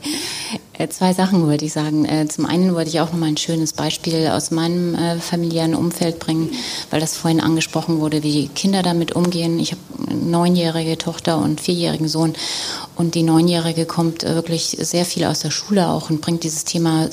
[0.78, 2.04] Äh, Zwei Sachen wollte ich sagen.
[2.04, 5.74] Äh, Zum einen wollte ich auch noch mal ein schönes Beispiel aus meinem äh, familiären
[5.74, 6.50] Umfeld bringen,
[6.90, 9.58] weil das vorhin angesprochen wurde, wie Kinder damit umgehen.
[9.58, 12.34] Ich habe eine neunjährige Tochter und einen vierjährigen Sohn
[12.96, 17.08] und die neunjährige kommt wirklich sehr viel aus der Schule auch und bringt dieses Thema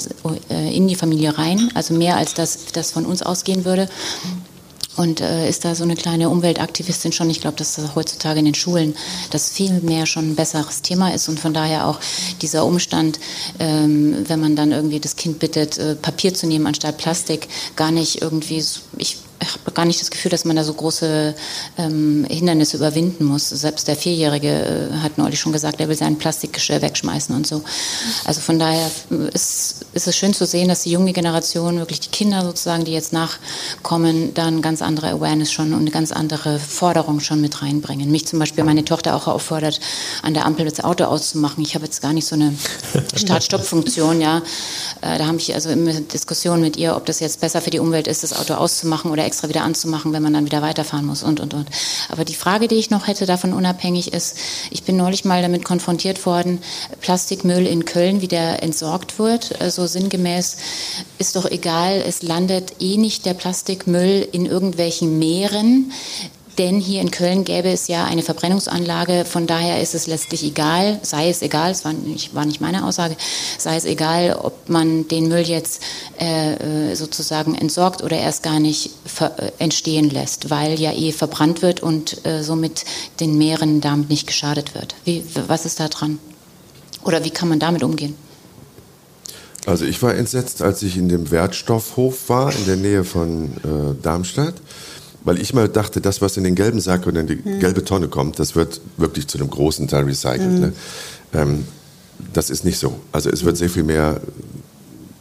[0.49, 3.89] in die Familie rein, also mehr als das, das von uns ausgehen würde
[5.00, 7.30] und äh, ist da so eine kleine Umweltaktivistin schon.
[7.30, 8.97] Ich glaube, dass das heutzutage in den Schulen
[9.32, 12.02] das viel mehr schon ein besseres Thema ist und von daher auch
[12.41, 13.18] dieser Umstand,
[13.60, 17.47] ähm, wenn man dann irgendwie das Kind bittet, äh, Papier zu nehmen anstatt Plastik,
[17.78, 18.62] gar nicht irgendwie,
[18.97, 21.34] ich ich habe gar nicht das Gefühl, dass man da so große
[21.78, 23.50] ähm, Hindernisse überwinden muss.
[23.50, 27.64] Selbst der Vierjährige äh, hat neulich schon gesagt, er will sein Plastikgeschirr wegschmeißen und so.
[28.26, 28.90] Also von daher
[29.34, 32.92] ist, ist es schön zu sehen, dass die junge Generation, wirklich die Kinder sozusagen, die
[32.92, 37.62] jetzt nachkommen, da eine ganz andere Awareness schon und eine ganz andere Forderung schon mit
[37.62, 38.12] reinbringen.
[38.12, 39.80] Mich zum Beispiel meine Tochter auch auffordert,
[40.22, 41.64] an der Ampel das Auto auszumachen.
[41.64, 42.54] Ich habe jetzt gar nicht so eine
[43.16, 44.40] Start-Stopp-Funktion, ja.
[45.02, 47.80] Äh, da habe ich also immer Diskussionen mit ihr, ob das jetzt besser für die
[47.80, 51.21] Umwelt ist, das Auto auszumachen oder extra wieder anzumachen, wenn man dann wieder weiterfahren muss
[51.21, 51.69] und, und, und.
[52.09, 54.38] Aber die Frage, die ich noch hätte, davon unabhängig ist,
[54.71, 56.59] ich bin neulich mal damit konfrontiert worden,
[56.99, 60.57] Plastikmüll in Köln, wie der entsorgt wird, äh, so sinngemäß,
[61.19, 65.91] ist doch egal, es landet eh nicht der Plastikmüll in irgendwelchen Meeren,
[66.60, 70.99] denn hier in Köln gäbe es ja eine Verbrennungsanlage, von daher ist es letztlich egal,
[71.01, 73.16] sei es egal, es war nicht, war nicht meine Aussage,
[73.57, 75.82] sei es egal, ob man den Müll jetzt
[76.20, 78.91] äh, äh, sozusagen entsorgt oder erst gar nicht
[79.22, 82.84] äh, entstehen lässt, weil ja eh verbrannt wird und äh, somit
[83.22, 84.95] den Meeren damit nicht geschadet wird.
[85.05, 86.20] Wie, was ist da dran?
[87.03, 88.16] Oder wie kann man damit umgehen?
[89.66, 94.01] Also ich war entsetzt, als ich in dem Wertstoffhof war, in der Nähe von äh,
[94.01, 94.55] Darmstadt,
[95.24, 98.07] weil ich mal dachte, das, was in den gelben Sack oder in die gelbe Tonne
[98.07, 100.59] kommt, das wird wirklich zu einem großen Teil recycelt.
[100.59, 100.74] Ne?
[101.34, 101.65] Ähm,
[102.34, 102.99] das ist nicht so.
[103.11, 104.22] Also es wird sehr viel mehr,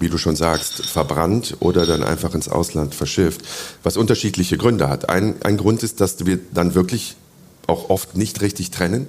[0.01, 3.43] wie du schon sagst, verbrannt oder dann einfach ins Ausland verschifft,
[3.83, 5.09] was unterschiedliche Gründe hat.
[5.09, 7.17] Ein, ein Grund ist, dass wir dann wirklich
[7.67, 9.07] auch oft nicht richtig trennen.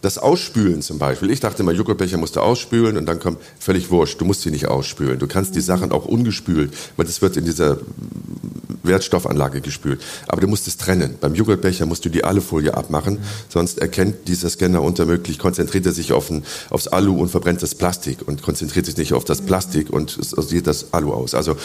[0.00, 1.30] Das Ausspülen zum Beispiel.
[1.30, 4.20] Ich dachte immer, Joghurtbecher musst du ausspülen und dann kommt völlig wurscht.
[4.20, 5.18] Du musst sie nicht ausspülen.
[5.18, 7.78] Du kannst die Sachen auch ungespült, weil das wird in dieser
[8.84, 10.00] Wertstoffanlage gespült.
[10.28, 11.16] Aber du musst es trennen.
[11.20, 13.18] Beim Joghurtbecher musst du die Alufolie abmachen,
[13.48, 17.74] sonst erkennt dieser Scanner untermöglich, konzentriert er sich auf ein, aufs Alu und verbrennt das
[17.74, 21.34] Plastik und konzentriert sich nicht auf das Plastik und sieht das Alu aus.
[21.34, 21.56] Also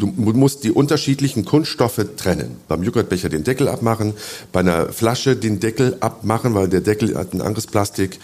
[0.00, 2.56] du musst die unterschiedlichen Kunststoffe trennen.
[2.68, 4.14] Beim Joghurtbecher den Deckel abmachen,
[4.52, 8.18] bei einer Flasche den Deckel abmachen, weil der Deckel hat ein anderes Plastik.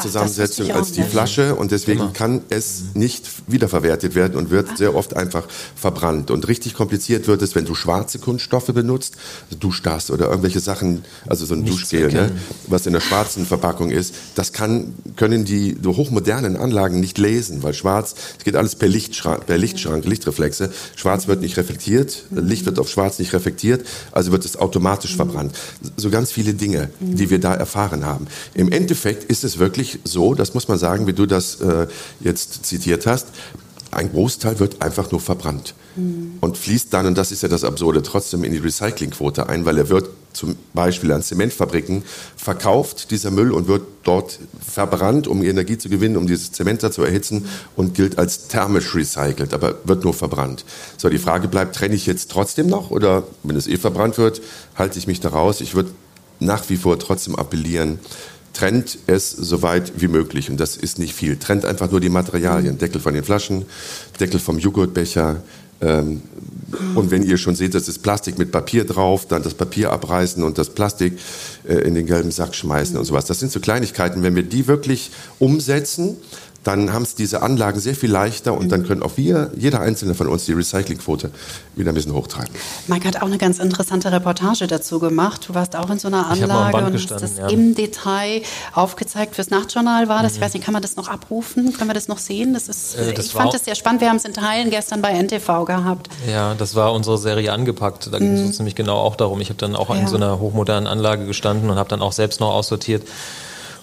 [0.00, 1.10] Zusammensetzung auch als die nicht.
[1.10, 5.46] Flasche und deswegen kann es nicht wiederverwertet werden und wird sehr oft einfach
[5.76, 6.30] verbrannt.
[6.30, 9.16] Und richtig kompliziert wird es, wenn du schwarze Kunststoffe benutzt,
[9.58, 12.32] Duschdas oder irgendwelche Sachen, also so ein Nicht zu Duschgel, ne,
[12.66, 17.74] was in der schwarzen Verpackung ist, das kann, können die hochmodernen Anlagen nicht lesen, weil
[17.74, 20.70] schwarz, es geht alles per Lichtschrank, per Lichtschrank, Lichtreflexe.
[20.96, 25.54] Schwarz wird nicht reflektiert, Licht wird auf schwarz nicht reflektiert, also wird es automatisch verbrannt.
[25.96, 28.26] So ganz viele Dinge, die wir da erfahren haben.
[28.54, 31.86] Im Endeffekt ist es wirklich so, das muss man sagen, wie du das äh,
[32.18, 33.28] jetzt zitiert hast,
[33.92, 35.74] ein Großteil wird einfach nur verbrannt
[36.40, 39.76] und fließt dann, und das ist ja das Absurde, trotzdem in die Recyclingquote ein, weil
[39.76, 42.04] er wird zum Beispiel an Zementfabriken
[42.36, 46.92] verkauft, dieser Müll, und wird dort verbrannt, um Energie zu gewinnen, um dieses Zement da
[46.92, 50.64] zu erhitzen und gilt als thermisch recycelt, aber wird nur verbrannt.
[50.96, 54.40] So, die Frage bleibt, trenne ich jetzt trotzdem noch oder wenn es eh verbrannt wird,
[54.76, 55.60] halte ich mich da raus?
[55.60, 55.90] Ich würde
[56.38, 57.98] nach wie vor trotzdem appellieren,
[58.52, 60.50] trennt es so weit wie möglich.
[60.50, 61.36] Und das ist nicht viel.
[61.36, 62.78] Trennt einfach nur die Materialien.
[62.78, 63.64] Deckel von den Flaschen,
[64.18, 65.42] Deckel vom Joghurtbecher.
[65.80, 66.22] Ähm,
[66.94, 70.42] und wenn ihr schon seht, das ist Plastik mit Papier drauf, dann das Papier abreißen
[70.42, 71.18] und das Plastik
[71.66, 73.24] äh, in den gelben Sack schmeißen und sowas.
[73.24, 74.22] Das sind so Kleinigkeiten.
[74.22, 76.16] Wenn wir die wirklich umsetzen,
[76.62, 80.14] dann haben es diese Anlagen sehr viel leichter und dann können auch wir, jeder einzelne
[80.14, 81.30] von uns, die Recyclingquote
[81.74, 82.50] wieder ein bisschen hochtreiben.
[82.86, 85.46] Mike hat auch eine ganz interessante Reportage dazu gemacht.
[85.48, 87.46] Du warst auch in so einer Anlage und hast das ja.
[87.48, 88.42] im Detail
[88.74, 89.36] aufgezeigt.
[89.36, 90.24] Fürs Nachtjournal war Mhm.
[90.24, 90.34] das.
[90.34, 91.72] Ich weiß nicht, kann man das noch abrufen?
[91.72, 92.52] Können wir das noch sehen?
[92.52, 94.02] Das ist, Äh, das ich fand das sehr spannend.
[94.02, 96.08] Wir haben es in Teilen gestern bei NTV gehabt.
[96.30, 98.10] Ja, das war unsere Serie angepackt.
[98.12, 99.40] Da ging es uns nämlich genau auch darum.
[99.40, 99.94] Ich habe dann auch Mhm.
[99.94, 100.00] Ja.
[100.02, 103.02] in so einer hochmodernen Anlage gestanden und habe dann auch selbst noch aussortiert.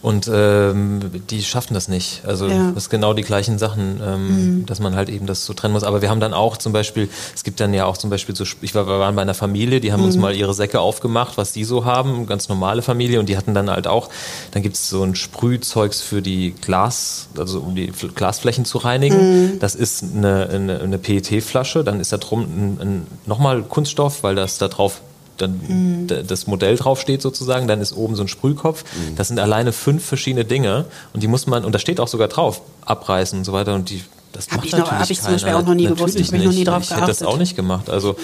[0.08, 2.22] Und ähm, die schaffen das nicht.
[2.26, 2.72] Also Ja.
[2.74, 5.84] das sind genau die gleichen Sachen, ähm, dass man halt eben das so trennen muss.
[5.84, 8.46] Aber wir haben dann auch zum Beispiel, es gibt dann ja auch zum Beispiel so,
[8.62, 11.52] ich war, wir waren bei einer Familie, die haben uns mal ihre Säcke aufgemacht, was
[11.52, 13.20] die so haben, ganz normale Familie.
[13.20, 14.08] Und die hatten dann halt auch,
[14.52, 18.78] dann gibt es so ein Sprühzeugs für die Glas, also um die Fl- Glasflächen zu
[18.78, 19.60] reinigen.
[19.60, 24.36] Das ist eine, eine, eine PET-Flasche, dann ist da drum ein, ein, nochmal Kunststoff, weil
[24.36, 25.02] das da drauf
[25.38, 28.84] dann d- das Modell draufsteht sozusagen, dann ist oben so ein Sprühkopf.
[29.16, 32.28] Das sind alleine fünf verschiedene Dinge und die muss man, und da steht auch sogar
[32.28, 35.22] drauf, abreißen und so weiter und die, das Hab macht ich noch- natürlich hab ich
[35.22, 35.32] zum.
[35.34, 36.16] Beispiel auch noch nie gewusst.
[36.20, 37.28] Ich mich noch nie drauf Ich hätte das geachtet.
[37.28, 37.90] auch nicht gemacht.
[37.90, 38.16] Also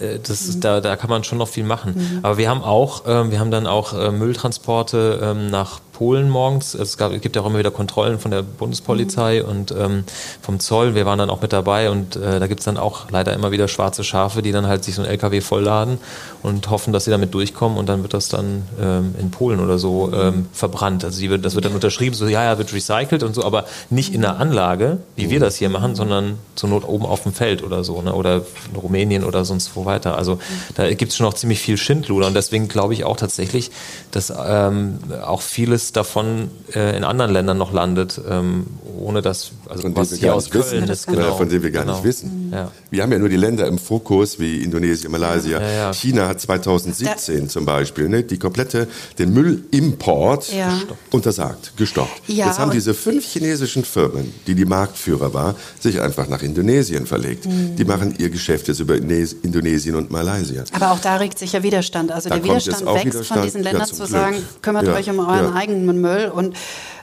[0.00, 2.20] äh, das ist, da, da kann man schon noch viel machen.
[2.22, 6.74] Aber wir haben auch, ähm, wir haben dann auch äh, Mülltransporte ähm, nach Polen morgens.
[6.74, 10.02] Es gab, es gibt ja auch immer wieder Kontrollen von der Bundespolizei und ähm,
[10.40, 10.96] vom Zoll.
[10.96, 13.68] Wir waren dann auch mit dabei und äh, da gibt's dann auch leider immer wieder
[13.68, 15.98] schwarze Schafe, die dann halt sich so ein LKW vollladen
[16.42, 19.78] und hoffen, dass sie damit durchkommen und dann wird das dann ähm, in Polen oder
[19.78, 21.04] so ähm, verbrannt.
[21.04, 24.12] Also wird, das wird dann unterschrieben, so ja, ja, wird recycelt und so, aber nicht
[24.12, 27.62] in der Anlage, wie wir das hier machen, sondern zur Not oben auf dem Feld
[27.62, 28.12] oder so, ne?
[28.12, 28.42] oder
[28.72, 30.18] in Rumänien oder sonst wo weiter.
[30.18, 30.40] Also
[30.74, 33.70] da gibt's schon noch ziemlich viel Schindluder und deswegen glaube ich auch tatsächlich,
[34.10, 38.66] dass ähm, auch vieles davon äh, in anderen Ländern noch landet, ähm,
[38.98, 40.70] ohne dass, also Von was dem wir hier gar aus nicht wissen.
[40.78, 41.36] Köln ist, genau.
[41.36, 41.94] von dem wir gar genau.
[41.96, 42.50] nicht wissen.
[42.52, 42.70] Ja.
[42.90, 45.60] Wir haben ja nur die Länder im Fokus wie Indonesien, Malaysia.
[45.60, 45.92] Ja, ja.
[45.92, 48.88] China hat 2017 zum Beispiel ne, die komplette,
[49.18, 50.80] den Müllimport Ja.
[51.10, 52.22] untersagt, gestoppt.
[52.28, 57.06] Ja, Jetzt haben diese fünf chinesischen Firmen, die die Marktführer war, sich einfach nach Indonesien
[57.06, 57.46] verlegt.
[57.46, 57.76] Mhm.
[57.76, 60.64] Die machen ihr Geschäft jetzt über Indonesien und Malaysia.
[60.72, 62.12] Aber auch da regt sich ja Widerstand.
[62.12, 63.26] Also Da der Widerstand wächst Widerstand.
[63.28, 64.08] von diesen Ländern zu Glück.
[64.08, 65.54] sagen, kümmert Ja, euch um euren ja.
[65.54, 66.30] eigenen Müll.
[66.34, 66.54] Und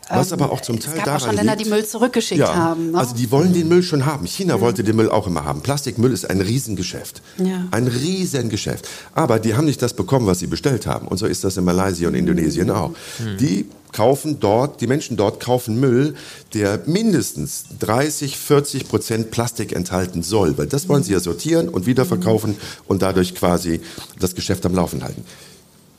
[0.10, 1.86] Was ähm, aber auch zum Teil es gab daran auch schon Länder, liegt, die Müll
[1.86, 2.92] zurückgeschickt ja, haben.
[2.92, 2.98] Ne?
[2.98, 4.26] Also die wollen den Müll schon haben.
[4.26, 5.62] China wollte den Müll auch immer haben.
[5.62, 7.22] Plastikmüll ist ein Riesengeschäft.
[7.38, 7.68] Ja.
[7.72, 8.88] Ein Riesengeschäft.
[9.14, 11.08] Aber die haben nicht das bekommen, was sie bestellt haben.
[11.08, 12.92] Und so ist das in Malaysia und Indonesien auch.
[13.40, 16.16] Die kaufen dort, die Menschen dort kaufen Müll,
[16.54, 20.58] der mindestens 30, 40 Prozent Plastik enthalten soll.
[20.58, 22.56] Weil das wollen sie ja sortieren und wiederverkaufen
[22.88, 23.82] und dadurch quasi
[24.20, 25.24] das Geschäft am Laufen halten.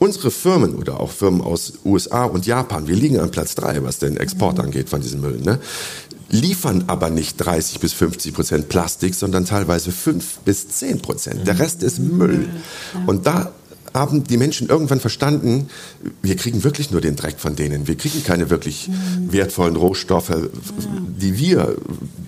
[0.01, 3.99] Unsere Firmen oder auch Firmen aus USA und Japan, wir liegen an Platz drei, was
[3.99, 5.61] den Export angeht von diesen Müll, ne?
[6.31, 11.47] liefern aber nicht 30 bis 50 Prozent Plastik, sondern teilweise 5 bis 10 Prozent.
[11.47, 12.49] Der Rest ist Müll.
[13.07, 13.53] Und da
[13.93, 15.69] haben die Menschen irgendwann verstanden,
[16.23, 17.87] wir kriegen wirklich nur den Dreck von denen.
[17.87, 18.89] Wir kriegen keine wirklich
[19.29, 20.33] wertvollen Rohstoffe,
[21.19, 21.77] die wir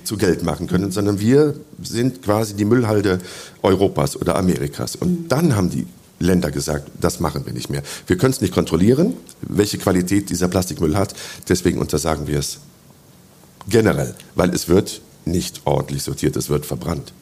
[0.04, 3.18] zu Geld machen können, sondern wir sind quasi die Müllhalde
[3.62, 4.94] Europas oder Amerikas.
[4.94, 5.86] Und dann haben die
[6.22, 7.82] Länder gesagt, das machen wir nicht mehr.
[8.06, 11.14] Wir können es nicht kontrollieren, welche Qualität dieser Plastikmüll hat.
[11.48, 12.58] Deswegen untersagen wir es
[13.68, 17.12] generell, weil es wird nicht ordentlich sortiert, es wird verbrannt.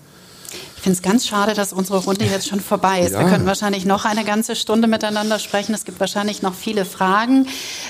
[0.76, 3.12] Ich finde es ganz schade, dass unsere Runde jetzt schon vorbei ist.
[3.12, 3.20] Ja.
[3.20, 5.74] Wir könnten wahrscheinlich noch eine ganze Stunde miteinander sprechen.
[5.74, 7.46] Es gibt wahrscheinlich noch viele Fragen.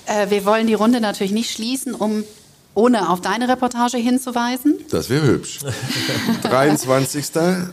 [0.06, 2.24] Äh, wir wollen die Runde natürlich nicht schließen, um
[2.74, 4.78] ohne auf deine Reportage hinzuweisen.
[4.90, 5.58] Das wäre hübsch.
[6.42, 7.24] 23.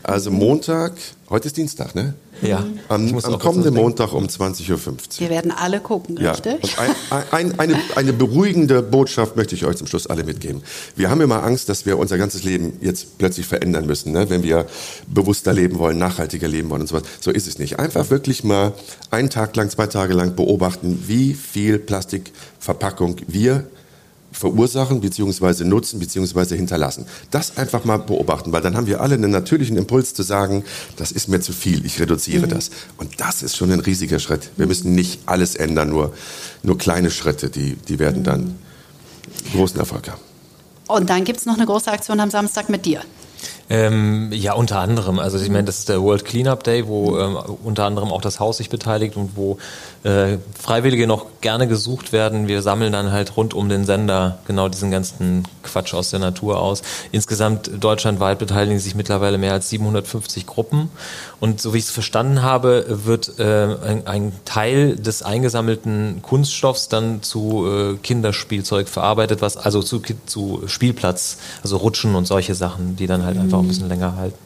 [0.04, 0.93] also Montag,
[1.30, 2.14] heute ist Dienstag, ne?
[2.41, 2.64] Ja.
[2.88, 4.98] Am, muss am auch kommenden Montag um 20.50 Uhr.
[5.18, 6.54] Wir werden alle gucken, Ja, richtig?
[6.62, 6.80] und
[7.12, 10.62] ein, ein, eine, eine beruhigende Botschaft möchte ich euch zum Schluss alle mitgeben.
[10.95, 14.30] Wir haben immer Angst, dass wir unser ganzes Leben jetzt plötzlich verändern müssen, ne?
[14.30, 14.68] wenn wir
[15.08, 17.04] bewusster leben wollen, nachhaltiger leben wollen und sowas.
[17.20, 17.80] So ist es nicht.
[17.80, 18.74] Einfach wirklich mal
[19.10, 23.66] einen Tag lang, zwei Tage lang beobachten, wie viel Plastikverpackung wir
[24.38, 27.05] verursachen beziehungsweise nutzen beziehungsweise hinterlassen.
[27.31, 30.63] Das einfach mal beobachten, weil dann haben wir alle einen natürlichen Impuls zu sagen,
[30.95, 32.69] das ist mir zu viel, ich reduziere das.
[32.97, 34.51] Und das ist schon ein riesiger Schritt.
[34.57, 36.13] Wir müssen nicht alles ändern, nur,
[36.63, 38.55] nur kleine Schritte, die, die werden dann
[39.53, 40.21] großen Erfolg haben.
[40.88, 43.01] Und dann gibt es noch eine große Aktion am Samstag mit dir.
[43.70, 45.20] Ähm, ja, unter anderem.
[45.20, 48.39] Also ich meine, das ist der World Cleanup Day, wo ähm, unter anderem auch das
[48.39, 49.57] Haus sich beteiligt und wo
[50.03, 52.47] äh, Freiwillige noch gerne gesucht werden.
[52.47, 56.61] Wir sammeln dann halt rund um den Sender genau diesen ganzen Quatsch aus der Natur
[56.61, 56.82] aus.
[57.11, 60.89] Insgesamt deutschlandweit beteiligen sich mittlerweile mehr als 750 Gruppen.
[61.41, 66.88] Und so wie ich es verstanden habe, wird äh, ein, ein Teil des eingesammelten Kunststoffs
[66.88, 72.95] dann zu äh, Kinderspielzeug verarbeitet, was also zu, zu Spielplatz, also Rutschen und solche Sachen,
[72.95, 74.38] die dann halt einfach ein bisschen länger halten.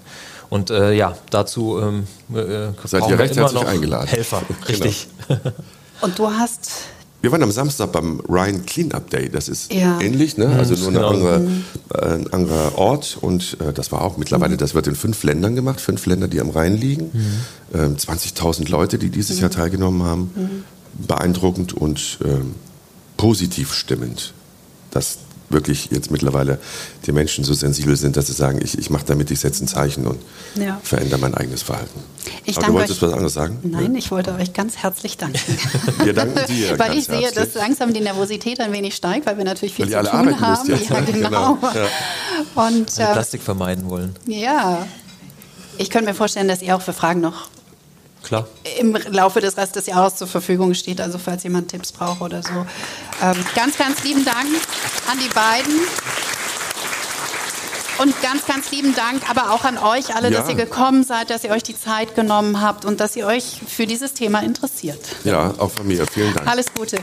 [0.49, 4.07] Und äh, ja, dazu ähm, äh, Seid brauchen ihr wir recht immer herzlich noch eingeladen.
[4.07, 4.83] Helfer, Genau.
[4.83, 5.07] richtig.
[6.01, 6.71] Und du hast
[7.21, 9.29] Wir waren am Samstag beim Rhine Cleanup Day.
[9.29, 10.01] Das ist Ja.
[10.01, 10.47] ähnlich, ne?
[10.57, 11.09] also nur eine genau.
[11.09, 11.47] andere,
[11.93, 13.17] äh, ein anderer Ort.
[13.21, 16.41] Und äh, das war auch mittlerweile, das wird in fünf Ländern gemacht, fünf Länder, die
[16.41, 17.11] am Rhein liegen.
[17.73, 20.65] Ähm, 20.000 Leute, die dieses Jahr teilgenommen haben.
[21.07, 22.55] Beeindruckend und ähm,
[23.15, 24.33] positiv stimmend.
[24.89, 25.19] Dass
[25.51, 26.59] wirklich jetzt mittlerweile
[27.05, 29.67] die Menschen so sensibel sind, dass sie sagen, ich, ich mache damit, ich setze ein
[29.67, 30.19] Zeichen und
[30.55, 30.79] Ja.
[30.83, 31.99] verändere mein eigenes Verhalten.
[32.45, 33.59] Ich Aber du wolltest euch- was anderes sagen?
[33.63, 35.39] Nein, ich wollte euch ganz herzlich danken.
[36.03, 37.45] Wir danken dir weil ganz ich sehe, herzlich.
[37.45, 40.39] dass langsam die Nervosität ein wenig steigt, weil wir natürlich viel Weil zu tun arbeiten
[40.41, 40.67] haben.
[40.67, 41.05] müsst ja, ne?
[41.11, 41.55] genau.
[41.55, 42.67] Genau, ja.
[42.67, 44.15] Und äh, Plastik vermeiden wollen.
[44.25, 44.85] ja,
[45.77, 47.47] ich könnte mir vorstellen, dass ihr auch für Fragen noch
[48.23, 48.47] Klar.
[48.79, 52.43] im Laufe des Rest des Jahres zur Verfügung steht, also falls jemand Tipps braucht oder
[52.43, 52.49] so.
[53.23, 54.47] Ähm, ganz, ganz lieben Dank
[55.11, 55.73] an die beiden.
[57.97, 60.39] Und ganz, ganz lieben Dank aber auch an euch alle, Ja.
[60.39, 63.61] dass ihr gekommen seid, dass ihr euch die Zeit genommen habt und dass ihr euch
[63.67, 64.99] für dieses Thema interessiert.
[65.23, 66.05] Ja, auch von mir.
[66.11, 66.47] Vielen Dank.
[66.47, 66.97] Alles Gute.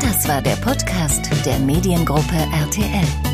[0.00, 3.31] Das war der Podcast der Mediengruppe RTL.